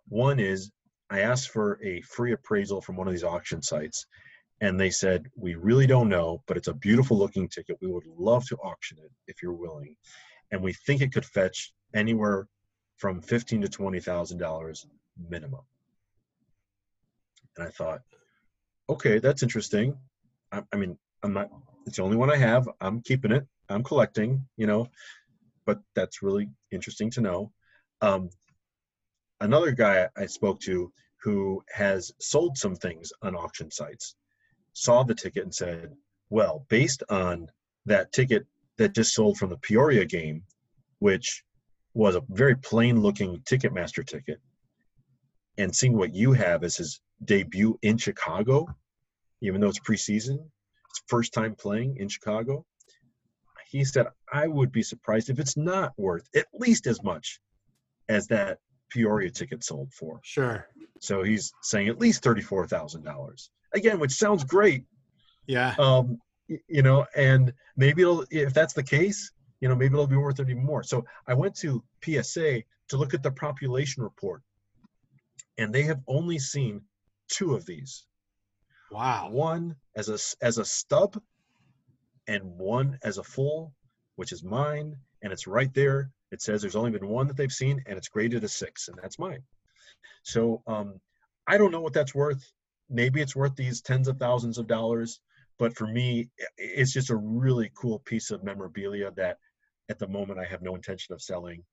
One 0.09 0.39
is 0.39 0.71
I 1.11 1.21
asked 1.21 1.51
for 1.51 1.81
a 1.85 2.03
free 2.03 2.33
appraisal 2.33 2.81
from 2.81 2.97
one 2.97 3.09
of 3.09 3.13
these 3.13 3.25
auction 3.25 3.63
sites, 3.63 4.07
and 4.61 4.79
they 4.79 4.91
said, 4.91 5.27
We 5.35 5.57
really 5.57 5.89
don't 5.89 6.09
know, 6.09 6.43
but 6.47 6.57
it's 6.57 6.69
a 6.69 6.75
beautiful 6.75 7.19
looking 7.19 7.49
ticket. 7.49 7.79
We 7.81 7.91
would 7.91 8.07
love 8.07 8.47
to 8.47 8.57
auction 8.59 8.99
it 9.05 9.11
if 9.27 9.43
you're 9.43 9.55
willing. 9.55 9.97
And 10.53 10.63
we 10.63 10.73
think 10.73 11.03
it 11.03 11.13
could 11.13 11.27
fetch 11.27 11.73
anywhere 11.93 12.47
from 12.97 13.21
fifteen 13.21 13.61
to 13.63 13.69
twenty 13.69 13.99
thousand 13.99 14.39
dollars 14.39 14.87
minimum. 15.29 15.63
And 17.57 17.67
I 17.67 17.71
thought, 17.71 18.03
okay, 18.89 19.19
that's 19.19 19.43
interesting. 19.43 19.97
I, 20.53 20.63
I 20.73 20.77
mean, 20.77 20.97
I'm 21.25 21.33
not. 21.33 21.51
It's 21.87 21.97
the 21.97 22.03
only 22.03 22.17
one 22.17 22.31
I 22.31 22.37
have. 22.37 22.69
I'm 22.81 23.01
keeping 23.01 23.33
it. 23.33 23.47
I'm 23.69 23.83
collecting. 23.83 24.47
You 24.57 24.67
know, 24.67 24.89
but 25.67 25.81
that's 25.95 26.23
really 26.23 26.49
interesting 26.71 27.11
to 27.13 27.21
know. 27.21 27.53
Um, 28.01 28.31
another 29.41 29.73
guy 29.73 30.09
I 30.17 30.27
spoke 30.27 30.61
to 30.61 30.93
who 31.23 31.63
has 31.73 32.13
sold 32.21 32.57
some 32.57 32.75
things 32.75 33.13
on 33.23 33.37
auction 33.37 33.71
sites 33.71 34.15
saw 34.73 35.03
the 35.03 35.15
ticket 35.15 35.45
and 35.45 35.55
said, 35.55 35.95
"Well, 36.31 36.67
based 36.69 37.03
on 37.11 37.51
that 37.87 38.13
ticket 38.13 38.47
that 38.79 38.95
just 38.95 39.15
sold 39.15 39.37
from 39.37 39.51
the 39.51 39.59
Peoria 39.59 40.05
game, 40.05 40.43
which 41.01 41.45
was 41.95 42.15
a 42.15 42.25
very 42.29 42.57
plain 42.57 43.01
looking 43.01 43.41
Ticketmaster 43.41 44.07
ticket, 44.07 44.41
and 45.59 45.75
seeing 45.75 45.97
what 45.97 46.15
you 46.15 46.33
have 46.33 46.65
as 46.65 46.77
his 46.77 47.01
debut 47.25 47.79
in 47.83 47.99
Chicago, 47.99 48.67
even 49.43 49.61
though 49.61 49.69
it's 49.69 49.81
preseason, 49.81 50.39
first 51.09 51.33
time 51.33 51.55
playing 51.55 51.97
in 51.99 52.09
Chicago. 52.09 52.65
He 53.71 53.85
said, 53.85 54.07
I 54.33 54.49
would 54.49 54.73
be 54.73 54.83
surprised 54.83 55.31
if 55.31 55.39
it's 55.39 55.57
not 55.57 55.93
worth 55.97 56.29
at 56.35 56.47
least 56.53 56.87
as 56.87 57.03
much 57.03 57.41
as 58.09 58.27
that 58.29 58.59
Peoria 58.91 59.31
ticket 59.31 59.63
sold 59.63 59.93
for. 59.93 60.21
Sure. 60.25 60.67
So 61.01 61.23
he's 61.23 61.53
saying 61.63 61.89
at 61.89 61.99
least 62.01 62.23
thirty-four 62.25 62.67
thousand 62.67 63.05
dollars. 63.05 63.51
Again, 63.73 64.01
which 64.01 64.13
sounds 64.13 64.43
great, 64.43 64.85
Yeah. 65.47 65.75
um, 65.79 66.19
you 66.49 66.83
know, 66.83 67.07
and 67.15 67.53
maybe 67.77 68.03
it'll 68.03 68.25
if 68.31 68.53
that's 68.53 68.75
the 68.75 68.83
case, 68.83 69.31
you 69.61 69.69
know, 69.69 69.77
maybe 69.77 69.95
it'll 69.95 70.09
be 70.09 70.17
worth 70.17 70.41
it 70.41 70.51
even 70.51 70.65
more. 70.65 70.83
So 70.83 71.05
I 71.29 71.35
went 71.35 71.55
to 71.59 71.85
PSA 72.03 72.63
to 72.89 72.97
look 72.97 73.15
at 73.15 73.23
the 73.23 73.31
population 73.31 74.03
report, 74.03 74.43
and 75.59 75.73
they 75.73 75.83
have 75.83 76.01
only 76.09 76.41
seen 76.41 76.81
two 77.29 77.55
of 77.55 77.65
these. 77.67 78.05
Wow. 78.91 79.31
One 79.31 79.77
as 79.97 80.09
a 80.09 80.19
as 80.45 80.59
a 80.59 80.65
stub, 80.65 81.21
and 82.27 82.43
one 82.59 82.99
as 83.03 83.19
a 83.19 83.25
full, 83.25 83.73
which 84.17 84.33
is 84.33 84.43
mine, 84.43 84.97
and 85.23 85.33
it's 85.33 85.47
right 85.47 85.73
there. 85.75 86.11
It 86.31 86.43
says 86.43 86.61
there's 86.61 86.77
only 86.77 86.91
been 86.93 87.09
one 87.09 87.27
that 87.27 87.37
they've 87.37 87.51
seen, 87.51 87.83
and 87.87 87.99
it's 87.99 88.09
graded 88.09 88.45
a 88.45 88.49
six, 88.49 88.89
and 88.89 88.99
that's 89.03 89.19
mine. 89.19 89.43
So 90.23 90.63
um, 90.67 91.01
I 91.47 91.59
don't 91.59 91.73
know 91.73 91.81
what 91.81 91.93
that's 91.93 92.15
worth. 92.15 92.53
Maybe 92.89 93.21
it's 93.21 93.37
worth 93.37 93.57
these 93.57 93.81
tens 93.81 94.09
of 94.09 94.19
thousands 94.19 94.59
of 94.59 94.67
dollars, 94.67 95.21
but 95.59 95.77
for 95.77 95.87
me, 95.87 96.29
it's 96.57 96.93
just 96.93 97.11
a 97.11 97.17
really 97.17 97.71
cool 97.75 97.99
piece 98.01 98.31
of 98.31 98.45
memorabilia 98.45 99.11
that, 99.17 99.39
at 99.89 99.99
the 99.99 100.09
moment, 100.09 100.39
I 100.39 100.45
have 100.45 100.63
no 100.63 100.75
intention 100.75 101.13
of 101.15 101.23
selling. 101.23 101.65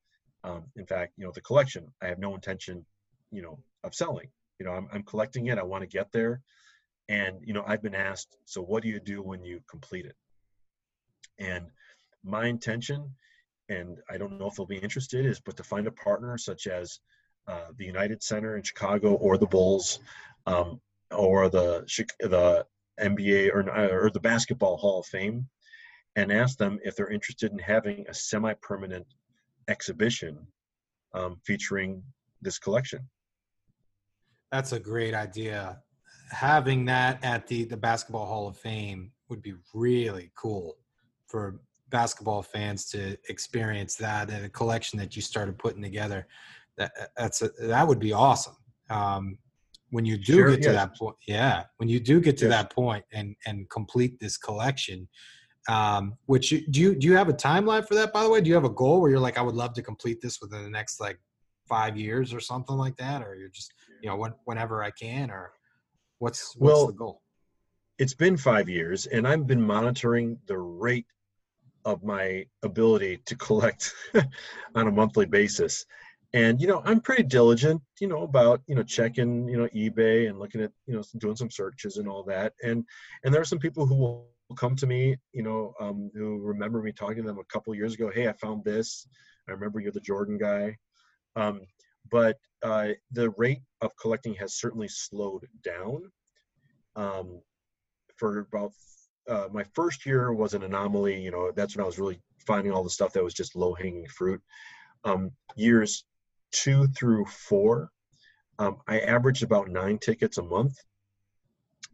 Um, 0.44 0.64
in 0.76 0.86
fact, 0.86 1.14
you 1.18 1.26
know, 1.26 1.32
the 1.34 1.42
collection, 1.42 1.88
I 2.02 2.08
have 2.08 2.20
no 2.20 2.34
intention, 2.36 2.86
you 3.32 3.42
know, 3.42 3.60
of 3.84 3.94
selling. 3.94 4.30
You 4.60 4.66
know, 4.66 4.72
I'm, 4.72 4.88
I'm 4.92 5.04
collecting 5.04 5.48
it. 5.48 5.60
I 5.60 5.64
want 5.64 5.84
to 5.84 5.88
get 5.88 6.12
there, 6.12 6.42
and 7.10 7.38
you 7.44 7.54
know, 7.54 7.64
I've 7.66 7.82
been 7.82 7.96
asked, 7.96 8.38
so 8.46 8.62
what 8.62 8.84
do 8.84 8.90
you 8.90 9.00
do 9.00 9.22
when 9.22 9.44
you 9.44 9.62
complete 9.70 10.06
it? 10.06 10.16
And 11.40 11.68
my 12.24 12.48
intention, 12.48 13.12
and 13.70 14.00
I 14.10 14.18
don't 14.18 14.38
know 14.38 14.48
if 14.48 14.56
they'll 14.56 14.66
be 14.66 14.78
interested, 14.78 15.26
is 15.26 15.40
but 15.40 15.58
to 15.58 15.64
find 15.64 15.88
a 15.88 15.92
partner 15.92 16.38
such 16.38 16.68
as 16.68 17.00
uh, 17.48 17.68
the 17.78 17.86
United 17.86 18.22
Center 18.22 18.58
in 18.58 18.64
Chicago 18.64 19.14
or 19.14 19.38
the 19.38 19.48
Bulls 19.48 20.00
um, 20.46 20.82
or 21.12 21.50
the 21.50 21.86
the 22.20 22.66
NBA 23.00 23.52
or, 23.54 24.06
or 24.06 24.10
the 24.10 24.20
Basketball 24.20 24.78
Hall 24.78 25.00
of 25.00 25.06
Fame, 25.06 25.48
and 26.16 26.32
ask 26.32 26.58
them 26.58 26.80
if 26.84 26.96
they're 26.96 27.10
interested 27.10 27.52
in 27.52 27.60
having 27.60 28.06
a 28.10 28.14
semi-permanent 28.14 29.06
exhibition 29.70 30.46
um, 31.14 31.38
featuring 31.46 32.04
this 32.42 32.60
collection. 32.60 33.08
That's 34.52 34.72
a 34.72 34.80
great 34.80 35.14
idea. 35.14 35.80
Having 36.30 36.86
that 36.86 37.24
at 37.24 37.48
the 37.48 37.64
the 37.66 37.78
Basketball 37.78 38.26
Hall 38.26 38.48
of 38.48 38.58
Fame 38.58 39.12
would 39.30 39.42
be 39.42 39.54
really 39.74 40.32
cool 40.36 40.78
for 41.28 41.62
basketball 41.90 42.42
fans 42.42 42.90
to 42.90 43.18
experience 43.30 43.96
that 43.96 44.30
and 44.30 44.46
a 44.46 44.50
collection 44.50 45.00
that 45.00 45.16
you 45.16 45.22
started 45.22 45.58
putting 45.58 45.82
together. 45.82 46.28
that 46.78 46.92
that's 47.18 47.42
a, 47.42 47.50
that 47.60 47.88
would 47.88 48.00
be 48.00 48.14
awesome. 48.14 48.56
Um, 48.90 49.38
when 49.90 50.06
you 50.06 50.18
do 50.18 50.36
Sure, 50.36 50.50
get 50.50 50.62
to 50.64 50.72
that 50.74 50.98
point, 50.98 51.16
yeah, 51.28 51.64
when 51.78 51.88
you 51.88 52.00
do 52.00 52.20
get 52.20 52.38
to 52.38 52.46
Yes. 52.46 52.54
that 52.56 52.72
point 52.72 53.06
and 53.14 53.36
and 53.46 53.70
complete 53.70 54.20
this 54.20 54.38
collection, 54.38 55.08
um, 55.70 56.18
which 56.26 56.52
you, 56.52 56.68
do 56.68 56.80
you 56.82 56.96
do 56.96 57.08
you 57.08 57.16
have 57.16 57.30
a 57.30 57.34
timeline 57.34 57.88
for 57.88 57.96
that? 57.96 58.12
By 58.12 58.24
the 58.24 58.30
way, 58.30 58.42
do 58.42 58.50
you 58.50 58.56
have 58.56 58.66
a 58.66 58.70
goal 58.70 59.00
where 59.02 59.10
you're 59.10 59.20
like, 59.20 59.38
I 59.38 59.42
would 59.42 59.56
love 59.56 59.74
to 59.76 59.82
complete 59.82 60.20
this 60.22 60.42
within 60.42 60.64
the 60.64 60.70
next 60.70 61.00
like 61.00 61.20
five 61.68 61.98
years 61.98 62.34
or 62.34 62.40
something 62.42 62.76
like 62.76 62.98
that, 62.98 63.22
or 63.22 63.36
you're 63.36 63.50
just 63.50 63.74
you 64.02 64.10
know 64.10 64.18
when, 64.18 64.34
whenever 64.46 64.84
I 64.84 64.92
can, 64.92 65.32
or 65.32 65.52
what's 66.20 66.56
what's 66.58 66.74
Well, 66.74 66.88
the 66.88 66.94
goal? 66.94 67.22
it's 68.00 68.14
been 68.14 68.38
five 68.38 68.70
years 68.70 69.06
and 69.08 69.28
i've 69.28 69.48
been 69.48 69.62
monitoring 69.62 70.38
the 70.48 70.58
rate 70.58 71.06
of 71.86 72.04
my 72.04 72.46
ability 72.64 73.18
to 73.26 73.36
collect 73.36 73.94
on 74.76 74.88
a 74.88 74.92
monthly 74.92 75.26
basis. 75.26 75.86
And 76.34 76.60
you 76.62 76.68
know 76.68 76.82
i'm 76.84 77.00
pretty 77.00 77.24
diligent 77.24 77.82
you 78.02 78.08
know 78.08 78.24
about 78.24 78.62
you 78.68 78.76
know 78.76 78.84
checking 78.84 79.48
you 79.48 79.58
know 79.58 79.68
ebay 79.74 80.30
and 80.30 80.38
looking 80.38 80.62
at 80.62 80.72
you 80.86 80.96
know 80.96 81.04
doing 81.20 81.38
some 81.38 81.50
searches 81.50 81.98
and 81.98 82.08
all 82.08 82.24
that. 82.24 82.54
And 82.64 82.84
and 83.24 83.34
there 83.34 83.42
are 83.42 83.46
some 83.46 83.60
people 83.60 83.86
who 83.86 83.96
will 83.96 84.28
come 84.58 84.76
to 84.78 84.88
me 84.88 85.16
you 85.32 85.44
know 85.44 85.74
um, 85.80 86.12
who 86.14 86.40
remember 86.40 86.82
me 86.82 86.92
talking 86.92 87.24
to 87.24 87.28
them 87.30 87.40
a 87.40 87.46
couple 87.46 87.74
years 87.76 87.94
ago 87.94 88.12
hey 88.14 88.28
i 88.28 88.34
found 88.34 88.64
this. 88.64 89.08
I 89.48 89.54
remember 89.54 89.80
you're 89.80 89.94
the 89.94 90.02
jordan 90.02 90.38
guy. 90.38 90.78
Um, 91.38 91.62
but 92.12 92.38
uh, 92.64 92.90
the 93.12 93.30
rate 93.32 93.62
of 93.82 93.96
collecting 93.98 94.34
has 94.36 94.56
certainly 94.56 94.88
slowed 94.88 95.48
down 95.64 96.12
um, 96.96 97.42
for 98.18 98.40
about 98.40 98.72
uh, 99.30 99.48
my 99.52 99.64
first 99.74 100.06
year 100.06 100.34
was 100.34 100.54
an 100.54 100.64
anomaly. 100.64 101.22
You 101.22 101.32
know, 101.32 101.52
that's 101.56 101.76
when 101.76 101.84
I 101.84 101.88
was 101.88 102.00
really 102.00 102.20
finding 102.46 102.72
all 102.72 102.84
the 102.84 102.90
stuff 102.90 103.14
that 103.14 103.24
was 103.24 103.34
just 103.34 103.56
low 103.56 103.74
hanging 103.74 104.08
fruit. 104.08 104.42
Um, 105.04 105.32
years 105.56 106.06
two 106.52 106.88
through 106.88 107.26
four, 107.26 107.90
um, 108.60 108.78
I 108.88 109.00
averaged 109.00 109.44
about 109.44 109.70
nine 109.70 110.00
tickets 110.00 110.38
a 110.38 110.44
month. 110.44 110.76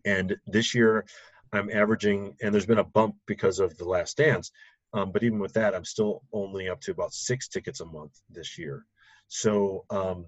And 0.05 0.35
this 0.47 0.75
year, 0.75 1.05
I'm 1.51 1.69
averaging, 1.69 2.35
and 2.41 2.53
there's 2.53 2.65
been 2.65 2.77
a 2.79 2.83
bump 2.83 3.15
because 3.25 3.59
of 3.59 3.77
the 3.77 3.85
last 3.85 4.17
dance. 4.17 4.51
Um, 4.93 5.11
but 5.11 5.23
even 5.23 5.39
with 5.39 5.53
that, 5.53 5.73
I'm 5.73 5.85
still 5.85 6.23
only 6.31 6.69
up 6.69 6.81
to 6.81 6.91
about 6.91 7.13
six 7.13 7.47
tickets 7.47 7.79
a 7.79 7.85
month 7.85 8.11
this 8.29 8.57
year. 8.57 8.85
So 9.27 9.85
um, 9.89 10.25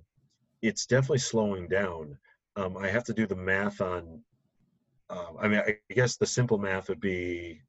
it's 0.62 0.86
definitely 0.86 1.19
slowing 1.19 1.67
down. 1.67 2.17
Um, 2.55 2.77
I 2.77 2.88
have 2.88 3.03
to 3.05 3.13
do 3.13 3.27
the 3.27 3.36
math 3.36 3.81
on 3.81 4.21
um, 5.10 5.38
I 5.39 5.47
mean, 5.47 5.60
I 5.60 5.77
guess 5.93 6.17
the 6.17 6.25
simple 6.25 6.58
math 6.58 6.89
would 6.89 6.99
be, 6.99 7.62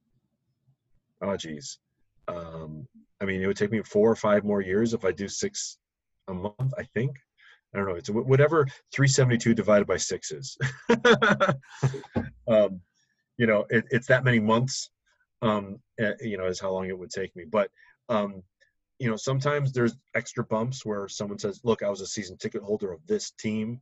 oh 1.20 1.36
geez, 1.36 1.78
um, 2.28 2.86
I 3.20 3.24
mean, 3.24 3.42
it 3.42 3.46
would 3.46 3.56
take 3.56 3.70
me 3.70 3.82
four 3.82 4.10
or 4.10 4.16
five 4.16 4.44
more 4.44 4.60
years 4.60 4.94
if 4.94 5.04
I 5.04 5.12
do 5.12 5.28
six 5.28 5.78
a 6.28 6.34
month. 6.34 6.72
I 6.78 6.84
think. 6.94 7.16
I 7.74 7.78
don't 7.78 7.88
know. 7.88 7.96
It's 7.96 8.08
whatever 8.08 8.66
372 8.94 9.52
divided 9.52 9.86
by 9.86 9.98
six 9.98 10.30
is. 10.30 10.56
um, 12.48 12.80
you 13.36 13.46
know, 13.46 13.66
it, 13.68 13.84
it's 13.90 14.06
that 14.06 14.24
many 14.24 14.38
months. 14.38 14.90
Um, 15.42 15.78
eh, 15.98 16.12
you 16.20 16.38
know, 16.38 16.46
is 16.46 16.60
how 16.60 16.70
long 16.70 16.88
it 16.88 16.98
would 16.98 17.10
take 17.10 17.36
me. 17.36 17.44
But 17.44 17.70
um, 18.08 18.42
you 18.98 19.11
know, 19.11 19.16
sometimes 19.16 19.72
there's 19.72 19.96
extra 20.14 20.44
bumps 20.44 20.85
where 20.85 21.09
someone 21.09 21.38
says, 21.38 21.61
"Look, 21.64 21.82
I 21.82 21.90
was 21.90 22.00
a 22.00 22.06
season 22.06 22.37
ticket 22.38 22.62
holder 22.62 22.92
of 22.92 23.06
this 23.06 23.30
team, 23.32 23.80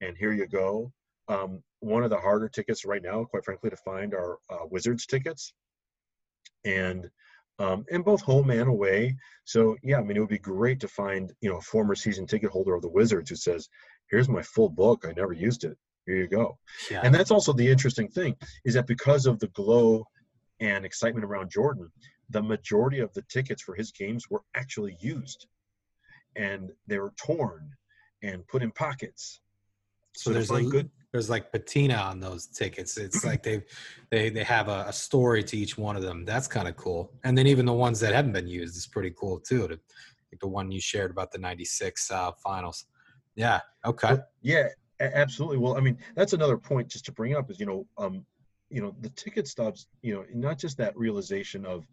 and 0.00 0.16
here 0.16 0.32
you 0.32 0.46
go." 0.46 0.92
Um, 1.28 1.62
one 1.80 2.04
of 2.04 2.10
the 2.10 2.18
harder 2.18 2.48
tickets 2.48 2.84
right 2.84 3.02
now, 3.02 3.24
quite 3.24 3.44
frankly, 3.44 3.70
to 3.70 3.76
find 3.76 4.14
are 4.14 4.38
uh, 4.50 4.66
Wizards 4.70 5.06
tickets, 5.06 5.52
and 6.64 7.08
um, 7.58 7.84
and 7.90 8.04
both 8.04 8.20
home 8.22 8.50
and 8.50 8.68
away. 8.68 9.16
So 9.44 9.76
yeah, 9.82 9.98
I 9.98 10.02
mean, 10.02 10.16
it 10.16 10.20
would 10.20 10.28
be 10.28 10.38
great 10.38 10.80
to 10.80 10.88
find 10.88 11.32
you 11.40 11.50
know 11.50 11.58
a 11.58 11.62
former 11.62 11.94
season 11.94 12.26
ticket 12.26 12.50
holder 12.50 12.74
of 12.74 12.82
the 12.82 12.88
Wizards 12.88 13.30
who 13.30 13.36
says, 13.36 13.68
"Here's 14.10 14.28
my 14.28 14.42
full 14.42 14.68
book. 14.68 15.04
I 15.06 15.12
never 15.12 15.32
used 15.32 15.64
it. 15.64 15.76
Here 16.06 16.16
you 16.16 16.28
go." 16.28 16.58
Yeah, 16.90 17.02
And 17.04 17.14
that's 17.14 17.30
also 17.30 17.52
the 17.52 17.68
interesting 17.68 18.08
thing 18.08 18.36
is 18.64 18.74
that 18.74 18.86
because 18.86 19.26
of 19.26 19.38
the 19.38 19.48
glow 19.48 20.04
and 20.60 20.84
excitement 20.84 21.24
around 21.24 21.50
Jordan, 21.50 21.90
the 22.30 22.42
majority 22.42 23.00
of 23.00 23.12
the 23.14 23.22
tickets 23.22 23.62
for 23.62 23.74
his 23.74 23.92
games 23.92 24.28
were 24.30 24.42
actually 24.54 24.96
used, 25.00 25.46
and 26.36 26.70
they 26.86 26.98
were 26.98 27.12
torn 27.16 27.70
and 28.22 28.46
put 28.48 28.62
in 28.62 28.70
pockets. 28.72 29.40
so 30.14 30.30
to 30.30 30.34
there's 30.34 30.50
a 30.50 30.62
good 30.62 30.90
there's 31.12 31.30
like 31.30 31.50
patina 31.50 31.94
on 31.94 32.20
those 32.20 32.46
tickets. 32.46 32.98
It's 32.98 33.24
like 33.24 33.42
they 33.42 33.62
they 34.10 34.28
they 34.28 34.44
have 34.44 34.68
a, 34.68 34.84
a 34.88 34.92
story 34.92 35.42
to 35.44 35.56
each 35.56 35.78
one 35.78 35.96
of 35.96 36.02
them. 36.02 36.26
That's 36.26 36.46
kind 36.46 36.68
of 36.68 36.76
cool. 36.76 37.10
And 37.24 37.36
then 37.36 37.46
even 37.46 37.64
the 37.64 37.72
ones 37.72 38.00
that 38.00 38.12
haven't 38.12 38.32
been 38.32 38.46
used 38.46 38.76
is 38.76 38.86
pretty 38.86 39.14
cool 39.18 39.40
too. 39.40 39.68
To, 39.68 39.80
like 40.32 40.40
the 40.40 40.48
one 40.48 40.70
you 40.70 40.80
shared 40.80 41.10
about 41.10 41.32
the 41.32 41.38
'96 41.38 42.10
uh, 42.10 42.32
finals. 42.32 42.84
Yeah. 43.34 43.60
Okay. 43.86 44.08
Well, 44.08 44.26
yeah, 44.42 44.68
absolutely. 45.00 45.58
Well, 45.58 45.76
I 45.76 45.80
mean, 45.80 45.96
that's 46.14 46.34
another 46.34 46.58
point 46.58 46.88
just 46.88 47.06
to 47.06 47.12
bring 47.12 47.34
up 47.34 47.50
is 47.50 47.58
you 47.58 47.66
know, 47.66 47.86
um, 47.96 48.26
you 48.68 48.82
know, 48.82 48.94
the 49.00 49.10
ticket 49.10 49.48
stubs. 49.48 49.86
You 50.02 50.14
know, 50.14 50.24
not 50.34 50.58
just 50.58 50.76
that 50.78 50.96
realization 50.98 51.64
of, 51.64 51.86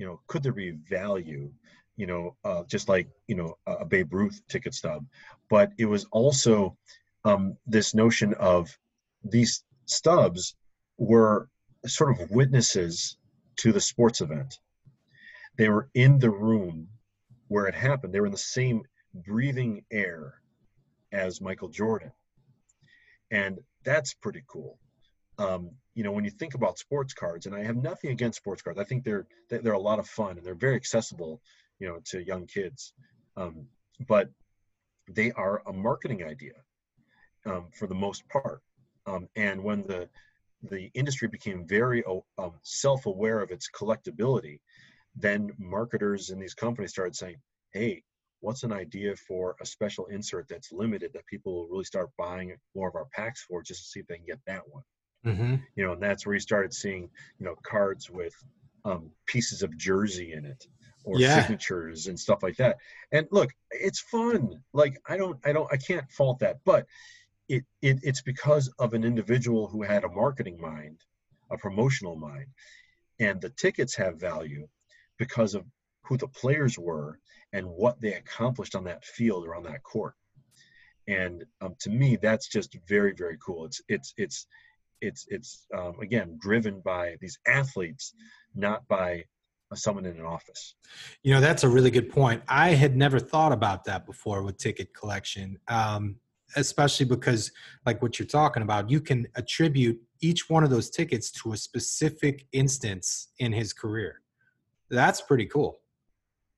you 0.00 0.06
know, 0.06 0.18
could 0.28 0.42
there 0.42 0.52
be 0.52 0.70
value, 0.88 1.52
you 1.96 2.06
know, 2.06 2.34
uh, 2.42 2.62
just 2.64 2.88
like 2.88 3.06
you 3.26 3.34
know 3.34 3.58
a 3.66 3.84
Babe 3.84 4.14
Ruth 4.14 4.40
ticket 4.48 4.72
stub, 4.72 5.04
but 5.50 5.72
it 5.76 5.84
was 5.84 6.06
also 6.10 6.78
um, 7.26 7.58
this 7.66 7.94
notion 7.94 8.32
of 8.34 8.76
these 9.22 9.62
stubs 9.84 10.56
were 10.96 11.50
sort 11.86 12.18
of 12.18 12.30
witnesses 12.30 13.18
to 13.56 13.72
the 13.72 13.80
sports 13.80 14.22
event. 14.22 14.58
They 15.58 15.68
were 15.68 15.90
in 15.92 16.18
the 16.18 16.30
room 16.30 16.88
where 17.48 17.66
it 17.66 17.74
happened. 17.74 18.14
They 18.14 18.20
were 18.20 18.26
in 18.26 18.32
the 18.32 18.38
same 18.38 18.82
breathing 19.12 19.84
air 19.90 20.40
as 21.12 21.42
Michael 21.42 21.68
Jordan. 21.68 22.12
And 23.30 23.58
that's 23.84 24.14
pretty 24.14 24.44
cool. 24.46 24.78
Um, 25.36 25.72
you 25.94 26.04
know, 26.04 26.12
when 26.12 26.24
you 26.24 26.30
think 26.30 26.54
about 26.54 26.78
sports 26.78 27.14
cards, 27.14 27.46
and 27.46 27.54
I 27.54 27.64
have 27.64 27.76
nothing 27.76 28.10
against 28.10 28.38
sports 28.38 28.62
cards, 28.62 28.78
I 28.78 28.84
think 28.84 29.04
they're 29.04 29.26
they're 29.48 29.72
a 29.72 29.78
lot 29.78 29.98
of 29.98 30.08
fun 30.08 30.38
and 30.38 30.46
they're 30.46 30.54
very 30.54 30.76
accessible, 30.76 31.40
you 31.78 31.88
know, 31.88 31.98
to 32.06 32.24
young 32.24 32.46
kids. 32.46 32.92
Um, 33.36 33.66
but 34.06 34.30
they 35.08 35.32
are 35.32 35.62
a 35.66 35.72
marketing 35.72 36.22
idea 36.24 36.54
um, 37.46 37.66
for 37.72 37.86
the 37.86 37.94
most 37.94 38.28
part. 38.28 38.62
Um, 39.06 39.28
and 39.36 39.62
when 39.62 39.82
the 39.86 40.08
the 40.62 40.90
industry 40.94 41.26
became 41.26 41.66
very 41.66 42.04
oh, 42.04 42.24
um, 42.38 42.52
self-aware 42.62 43.40
of 43.40 43.50
its 43.50 43.68
collectability, 43.70 44.60
then 45.16 45.50
marketers 45.58 46.30
in 46.30 46.38
these 46.38 46.54
companies 46.54 46.90
started 46.90 47.16
saying, 47.16 47.36
"Hey, 47.72 48.04
what's 48.40 48.62
an 48.62 48.72
idea 48.72 49.16
for 49.16 49.56
a 49.60 49.66
special 49.66 50.06
insert 50.06 50.48
that's 50.48 50.70
limited 50.70 51.12
that 51.14 51.26
people 51.26 51.52
will 51.54 51.68
really 51.68 51.84
start 51.84 52.10
buying 52.16 52.54
more 52.76 52.88
of 52.88 52.94
our 52.94 53.06
packs 53.12 53.42
for 53.42 53.62
just 53.62 53.82
to 53.82 53.88
see 53.88 54.00
if 54.00 54.06
they 54.06 54.16
can 54.16 54.26
get 54.26 54.40
that 54.46 54.62
one 54.68 54.84
Mm-hmm. 55.26 55.56
you 55.76 55.84
know 55.84 55.92
and 55.92 56.02
that's 56.02 56.24
where 56.24 56.34
you 56.34 56.40
started 56.40 56.72
seeing 56.72 57.10
you 57.38 57.44
know 57.44 57.54
cards 57.62 58.08
with 58.08 58.34
um, 58.86 59.10
pieces 59.26 59.62
of 59.62 59.76
jersey 59.76 60.32
in 60.32 60.46
it 60.46 60.66
or 61.04 61.18
Yeah. 61.18 61.40
signatures 61.42 62.06
and 62.06 62.18
stuff 62.18 62.42
like 62.42 62.56
that. 62.56 62.76
And 63.12 63.26
look 63.30 63.50
it's 63.70 64.00
fun. 64.00 64.62
Like 64.72 64.98
i 65.06 65.16
don't 65.18 65.38
i 65.44 65.52
don't 65.52 65.70
i 65.72 65.76
can't 65.76 66.10
fault 66.10 66.38
that. 66.40 66.60
But 66.64 66.86
it, 67.48 67.64
it 67.82 67.98
it's 68.02 68.22
because 68.22 68.72
of 68.78 68.94
an 68.94 69.04
individual 69.04 69.66
who 69.68 69.82
had 69.82 70.04
a 70.04 70.08
marketing 70.08 70.58
mind 70.60 70.98
a 71.50 71.58
promotional 71.58 72.16
mind 72.16 72.46
and 73.18 73.40
the 73.40 73.50
tickets 73.50 73.94
have 73.96 74.20
value 74.20 74.66
because 75.18 75.54
of 75.54 75.64
who 76.04 76.16
the 76.16 76.28
players 76.28 76.78
were 76.78 77.18
and 77.52 77.66
what 77.66 78.00
they 78.00 78.14
accomplished 78.14 78.74
on 78.74 78.84
that 78.84 79.04
field 79.04 79.44
or 79.46 79.54
on 79.54 79.64
that 79.64 79.82
court. 79.82 80.14
And 81.08 81.44
um, 81.60 81.74
to 81.80 81.90
me 81.90 82.16
that's 82.16 82.48
just 82.48 82.76
very 82.88 83.12
very 83.12 83.36
cool. 83.44 83.64
It's 83.66 83.82
it's 83.88 84.14
it's 84.16 84.46
it's 85.00 85.26
it's 85.28 85.66
um, 85.76 85.94
again 86.00 86.38
driven 86.40 86.80
by 86.80 87.16
these 87.20 87.38
athletes 87.46 88.14
not 88.54 88.86
by 88.88 89.24
someone 89.74 90.04
in 90.04 90.16
an 90.18 90.24
office 90.24 90.74
You 91.22 91.34
know, 91.34 91.40
that's 91.40 91.64
a 91.64 91.68
really 91.68 91.90
good 91.90 92.10
point. 92.10 92.42
I 92.48 92.70
had 92.70 92.96
never 92.96 93.20
thought 93.20 93.52
about 93.52 93.84
that 93.84 94.06
before 94.06 94.42
with 94.42 94.56
ticket 94.58 94.92
collection, 94.94 95.58
um, 95.68 96.16
especially 96.56 97.06
because, 97.06 97.52
like 97.86 98.02
what 98.02 98.18
you're 98.18 98.26
talking 98.26 98.62
about, 98.62 98.90
you 98.90 99.00
can 99.00 99.28
attribute 99.36 100.00
each 100.20 100.50
one 100.50 100.64
of 100.64 100.70
those 100.70 100.90
tickets 100.90 101.30
to 101.30 101.52
a 101.52 101.56
specific 101.56 102.46
instance 102.52 103.28
in 103.38 103.52
his 103.52 103.72
career. 103.72 104.20
That's 104.90 105.20
pretty 105.20 105.46
cool. 105.46 105.80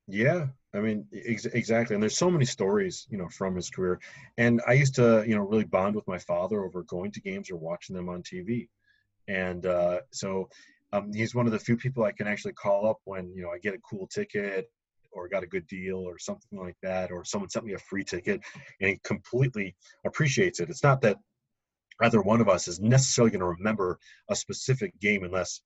yeah 0.07 0.47
i 0.73 0.79
mean 0.79 1.05
ex- 1.25 1.45
exactly 1.45 1.93
and 1.93 2.01
there's 2.01 2.17
so 2.17 2.29
many 2.29 2.45
stories 2.45 3.07
you 3.09 3.17
know 3.17 3.27
from 3.29 3.55
his 3.55 3.69
career 3.69 3.99
and 4.37 4.61
i 4.67 4.73
used 4.73 4.95
to 4.95 5.23
you 5.27 5.35
know 5.35 5.41
really 5.41 5.63
bond 5.63 5.95
with 5.95 6.07
my 6.07 6.17
father 6.17 6.63
over 6.63 6.83
going 6.83 7.11
to 7.11 7.21
games 7.21 7.49
or 7.49 7.57
watching 7.57 7.95
them 7.95 8.09
on 8.09 8.21
tv 8.23 8.67
and 9.27 9.65
uh, 9.65 9.99
so 10.11 10.49
um, 10.91 11.11
he's 11.13 11.33
one 11.33 11.45
of 11.45 11.51
the 11.51 11.59
few 11.59 11.77
people 11.77 12.03
i 12.03 12.11
can 12.11 12.27
actually 12.27 12.53
call 12.53 12.87
up 12.87 12.97
when 13.05 13.33
you 13.33 13.41
know 13.41 13.49
i 13.49 13.57
get 13.59 13.73
a 13.73 13.79
cool 13.79 14.07
ticket 14.07 14.69
or 15.13 15.27
got 15.27 15.43
a 15.43 15.47
good 15.47 15.65
deal 15.67 15.97
or 15.97 16.17
something 16.17 16.59
like 16.59 16.75
that 16.81 17.11
or 17.11 17.23
someone 17.23 17.49
sent 17.49 17.65
me 17.65 17.73
a 17.73 17.79
free 17.79 18.03
ticket 18.03 18.41
and 18.81 18.89
he 18.89 18.99
completely 19.03 19.75
appreciates 20.05 20.59
it. 20.59 20.69
It's 20.69 20.83
not 20.83 21.01
that 21.01 21.17
either 22.01 22.21
one 22.21 22.41
of 22.41 22.49
us 22.49 22.67
is 22.67 22.79
necessarily 22.79 23.31
going 23.31 23.41
to 23.41 23.45
remember 23.45 23.99
a 24.29 24.35
specific 24.35 24.99
game 24.99 25.23
unless 25.23 25.61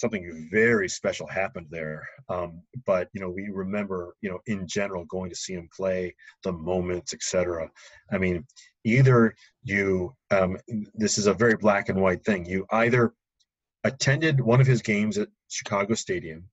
something 0.00 0.48
very 0.50 0.88
special 0.88 1.26
happened 1.26 1.66
there. 1.70 2.08
Um, 2.30 2.62
but 2.86 3.08
you 3.12 3.20
know, 3.20 3.28
we 3.28 3.50
remember, 3.50 4.14
you 4.22 4.30
know, 4.30 4.38
in 4.46 4.66
general, 4.66 5.04
going 5.04 5.28
to 5.28 5.36
see 5.36 5.52
him 5.52 5.68
play, 5.76 6.14
the 6.42 6.52
moments, 6.52 7.12
etc. 7.12 7.70
I 8.10 8.16
mean, 8.16 8.46
either 8.84 9.34
you, 9.62 10.14
um, 10.30 10.56
this 10.94 11.18
is 11.18 11.26
a 11.26 11.34
very 11.34 11.56
black 11.56 11.90
and 11.90 12.00
white 12.00 12.24
thing. 12.24 12.46
You 12.46 12.66
either 12.70 13.12
attended 13.84 14.40
one 14.40 14.60
of 14.60 14.66
his 14.66 14.80
games 14.80 15.18
at 15.18 15.28
Chicago 15.48 15.94
Stadium, 15.94 16.48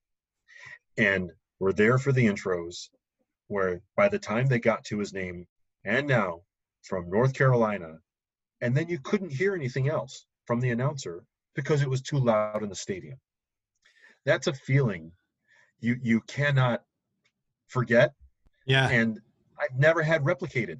and 0.97 1.31
were 1.60 1.73
there 1.73 1.97
for 1.97 2.12
the 2.12 2.25
intros, 2.25 2.89
where 3.47 3.81
by 3.95 4.10
the 4.10 4.19
time 4.19 4.47
they 4.47 4.60
got 4.60 4.83
to 4.86 4.99
his 4.99 5.13
name, 5.13 5.47
and 5.86 6.05
now 6.05 6.41
from 6.83 7.10
North 7.10 7.33
Carolina, 7.33 7.99
and 8.60 8.75
then 8.75 8.89
you 8.89 8.99
couldn't 8.99 9.31
hear 9.31 9.55
anything 9.55 9.88
else 9.88 10.25
from 10.45 10.60
the 10.60 10.71
announcer 10.71 11.23
because 11.55 11.81
it 11.81 11.89
was 11.89 12.01
too 12.01 12.19
loud 12.19 12.62
in 12.62 12.69
the 12.69 12.75
stadium. 12.75 13.17
That's 14.28 14.48
a 14.48 14.54
feeling 14.54 15.13
you 15.80 15.96
you 16.02 16.20
cannot 16.20 16.84
forget. 17.68 18.13
Yeah. 18.66 18.90
And 18.90 19.22
I've 19.58 19.80
never 19.80 20.04
had 20.04 20.24
replicated. 20.24 20.80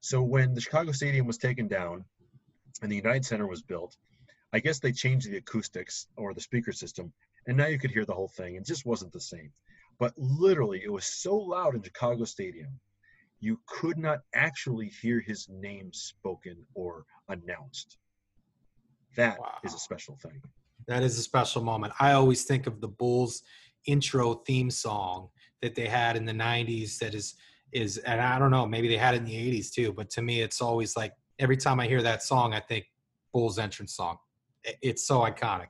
So 0.00 0.22
when 0.22 0.54
the 0.54 0.62
Chicago 0.62 0.92
Stadium 0.92 1.26
was 1.26 1.36
taken 1.36 1.68
down 1.68 2.06
and 2.80 2.90
the 2.90 2.96
United 2.96 3.26
Center 3.26 3.46
was 3.46 3.60
built, 3.60 3.98
I 4.54 4.60
guess 4.60 4.78
they 4.78 4.92
changed 4.92 5.30
the 5.30 5.36
acoustics 5.36 6.06
or 6.16 6.32
the 6.32 6.40
speaker 6.40 6.72
system, 6.72 7.12
and 7.46 7.54
now 7.54 7.66
you 7.66 7.78
could 7.78 7.90
hear 7.90 8.06
the 8.06 8.14
whole 8.14 8.28
thing. 8.28 8.54
It 8.54 8.64
just 8.64 8.86
wasn't 8.86 9.12
the 9.12 9.20
same. 9.20 9.52
But 9.98 10.14
literally, 10.16 10.80
it 10.82 10.90
was 10.90 11.04
so 11.04 11.36
loud 11.36 11.74
in 11.74 11.82
Chicago 11.82 12.24
Stadium, 12.24 12.80
you 13.40 13.60
could 13.66 13.98
not 13.98 14.20
actually 14.34 14.88
hear 15.02 15.20
his 15.20 15.46
name 15.50 15.92
spoken 15.92 16.56
or 16.74 17.04
announced. 17.28 17.98
That 19.16 19.38
wow. 19.38 19.58
is 19.64 19.74
a 19.74 19.78
special 19.78 20.16
thing. 20.16 20.40
That 20.86 21.02
is 21.02 21.18
a 21.18 21.22
special 21.22 21.62
moment. 21.62 21.92
I 22.00 22.12
always 22.12 22.44
think 22.44 22.66
of 22.66 22.80
the 22.80 22.88
Bulls 22.88 23.42
intro 23.86 24.34
theme 24.34 24.70
song 24.70 25.28
that 25.62 25.74
they 25.74 25.86
had 25.86 26.16
in 26.16 26.24
the 26.24 26.32
90s 26.32 26.98
that 26.98 27.14
is 27.14 27.34
is 27.72 27.98
and 27.98 28.20
I 28.20 28.38
don't 28.38 28.50
know, 28.50 28.66
maybe 28.66 28.88
they 28.88 28.96
had 28.96 29.14
it 29.14 29.18
in 29.18 29.24
the 29.24 29.34
80s 29.34 29.70
too, 29.70 29.92
but 29.92 30.10
to 30.10 30.22
me 30.22 30.42
it's 30.42 30.60
always 30.60 30.96
like 30.96 31.12
every 31.38 31.56
time 31.56 31.78
I 31.78 31.86
hear 31.86 32.02
that 32.02 32.22
song 32.22 32.52
I 32.52 32.60
think 32.60 32.86
Bulls 33.32 33.58
entrance 33.58 33.94
song. 33.94 34.18
It's 34.82 35.06
so 35.06 35.20
iconic. 35.20 35.68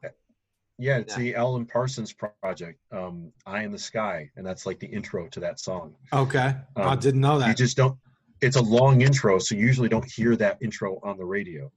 Yeah, 0.79 0.96
it's 0.96 1.12
yeah. 1.12 1.23
the 1.23 1.35
Alan 1.35 1.66
Parsons 1.66 2.12
project, 2.12 2.81
um, 2.90 3.31
"Eye 3.44 3.64
in 3.64 3.70
the 3.70 3.79
Sky," 3.79 4.31
and 4.37 4.46
that's 4.46 4.64
like 4.64 4.81
the 4.81 4.87
intro 4.87 5.29
to 5.29 5.38
that 5.38 5.61
song. 5.61 5.94
Okay, 6.11 6.55
um, 6.77 6.88
I 6.88 6.96
didn't 6.96 7.20
know 7.20 7.38
that. 7.38 7.49
You 7.49 7.55
just 7.55 7.77
don't. 7.77 7.99
It's 8.40 8.57
a 8.57 8.62
long 8.62 9.03
intro, 9.03 9.38
so 9.38 9.55
you 9.55 9.66
usually 9.66 9.90
don't 9.90 10.11
hear 10.11 10.37
that 10.37 10.57
intro 10.62 10.99
on 11.03 11.18
the 11.18 11.25
radio 11.25 11.70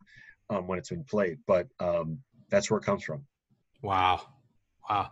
um, 0.50 0.68
when 0.68 0.80
it's 0.80 0.90
been 0.90 1.04
played, 1.04 1.38
but 1.46 1.68
um, 1.82 2.18
that's 2.54 2.70
where 2.70 2.78
it 2.78 2.84
comes 2.84 3.04
from. 3.04 3.26
Wow, 3.82 4.22
wow. 4.88 5.10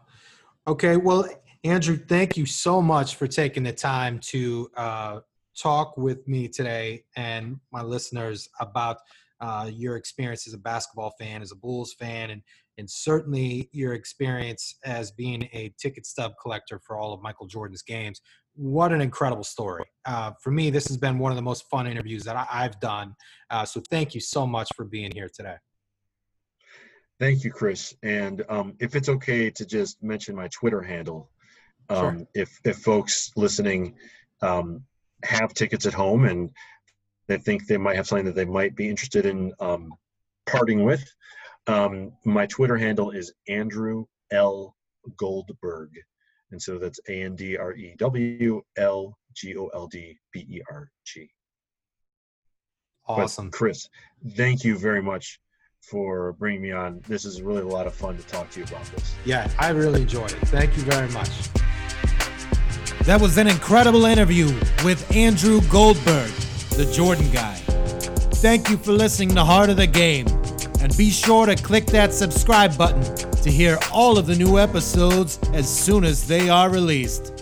Okay, 0.68 0.96
well, 0.96 1.28
Andrew, 1.64 1.98
thank 1.98 2.38
you 2.38 2.46
so 2.46 2.84
much 2.84 3.16
for 3.16 3.26
taking 3.26 3.64
the 3.64 3.74
time 3.74 4.20
to 4.20 4.70
uh, 4.78 5.20
talk 5.58 5.98
with 5.98 6.28
me 6.28 6.48
today 6.48 7.04
and 7.16 7.60
my 7.72 7.82
listeners 7.82 8.48
about 8.60 8.98
uh, 9.40 9.68
your 9.74 9.96
experience 9.96 10.46
as 10.46 10.54
a 10.54 10.58
basketball 10.60 11.16
fan, 11.20 11.42
as 11.42 11.52
a 11.52 11.56
Bulls 11.56 11.96
fan, 12.00 12.30
and 12.30 12.44
and 12.78 12.90
certainly 12.90 13.70
your 13.74 13.94
experience 13.94 14.76
as 14.86 15.12
being 15.12 15.44
a 15.52 15.74
ticket 15.80 16.06
stub 16.06 16.34
collector 16.42 16.80
for 16.86 16.96
all 16.96 17.12
of 17.12 17.22
Michael 17.22 17.48
Jordan's 17.48 17.82
games. 17.82 18.22
What 18.54 18.94
an 18.94 19.02
incredible 19.02 19.44
story! 19.44 19.86
Uh, 20.06 20.32
for 20.42 20.52
me, 20.52 20.70
this 20.70 20.88
has 20.88 20.98
been 20.98 21.18
one 21.18 21.32
of 21.32 21.38
the 21.38 21.42
most 21.42 21.66
fun 21.72 21.88
interviews 21.88 22.24
that 22.24 22.36
I, 22.36 22.62
have 22.62 22.80
done. 22.80 23.16
Uh, 23.50 23.66
so 23.66 23.82
thank 23.90 24.14
you 24.14 24.22
so 24.22 24.46
much 24.46 24.70
for 24.76 24.86
being 24.86 25.12
here 25.12 25.30
today. 25.34 25.56
Thank 27.22 27.44
you, 27.44 27.52
Chris. 27.52 27.96
And 28.02 28.44
um, 28.50 28.74
if 28.80 28.96
it's 28.96 29.08
okay 29.08 29.52
to 29.52 29.64
just 29.64 30.02
mention 30.02 30.36
my 30.36 30.48
Twitter 30.48 30.82
handle, 30.82 31.30
um, 31.88 32.18
sure. 32.18 32.28
if 32.34 32.60
if 32.66 32.78
folks 32.78 33.30
listening 33.36 33.94
um, 34.42 34.84
have 35.24 35.54
tickets 35.54 35.86
at 35.86 35.94
home 35.94 36.26
and 36.26 36.50
they 37.28 37.38
think 37.38 37.68
they 37.68 37.78
might 37.78 37.96
have 37.96 38.08
something 38.08 38.26
that 38.26 38.34
they 38.34 38.46
might 38.46 38.76
be 38.76 38.90
interested 38.90 39.28
in 39.28 39.54
um, 39.60 39.94
parting 40.48 40.84
with, 40.84 41.08
um, 41.68 42.12
my 42.26 42.48
Twitter 42.48 42.76
handle 42.76 43.12
is 43.12 43.32
Andrew 43.48 44.06
L 44.32 44.76
Goldberg, 45.16 45.92
and 46.50 46.60
so 46.60 46.80
that's 46.80 47.00
A 47.08 47.22
N 47.22 47.36
D 47.36 47.56
R 47.56 47.74
E 47.74 47.94
W 48.00 48.64
L 48.78 49.16
G 49.36 49.56
O 49.58 49.68
L 49.76 49.86
D 49.86 50.18
B 50.34 50.40
E 50.50 50.62
R 50.72 50.90
G. 51.06 51.30
Awesome, 53.06 53.52
but 53.52 53.54
Chris. 53.54 53.88
Thank 54.36 54.64
you 54.64 54.76
very 54.76 55.04
much 55.04 55.40
for 55.82 56.34
bringing 56.34 56.62
me 56.62 56.72
on. 56.72 57.02
This 57.08 57.26
is 57.26 57.42
really 57.42 57.62
a 57.62 57.68
lot 57.68 57.88
of 57.88 57.94
fun 57.94 58.16
to 58.18 58.24
talk 58.24 58.50
to 58.52 58.60
you 58.60 58.66
about 58.66 58.86
this. 58.86 59.16
Yeah, 59.26 59.50
I 59.60 59.70
really 59.70 60.02
enjoyed 60.04 60.32
it. 60.32 60.40
Thank 60.48 60.78
you 60.78 60.84
very 60.84 61.10
much. 61.10 61.30
That 63.06 63.20
was 63.20 63.38
an 63.38 63.48
incredible 63.48 64.06
interview 64.06 64.46
with 64.86 65.12
Andrew 65.16 65.60
Goldberg, 65.70 66.32
the 66.78 66.90
Jordan 66.94 67.30
guy. 67.32 67.56
Thank 68.36 68.70
you 68.70 68.78
for 68.78 68.92
listening 68.92 69.36
to 69.36 69.44
Heart 69.44 69.72
of 69.72 69.78
the 69.78 69.88
Game. 69.88 70.28
And 70.80 70.96
be 70.98 71.10
sure 71.10 71.46
to 71.46 71.56
click 71.56 71.86
that 71.88 72.14
subscribe 72.14 72.78
button 72.78 73.04
to 73.42 73.52
hear 73.52 73.78
all 73.92 74.18
of 74.18 74.28
the 74.28 74.36
new 74.36 74.60
episodes 74.60 75.40
as 75.54 75.68
soon 75.68 76.04
as 76.04 76.28
they 76.28 76.50
are 76.50 76.70
released. 76.70 77.41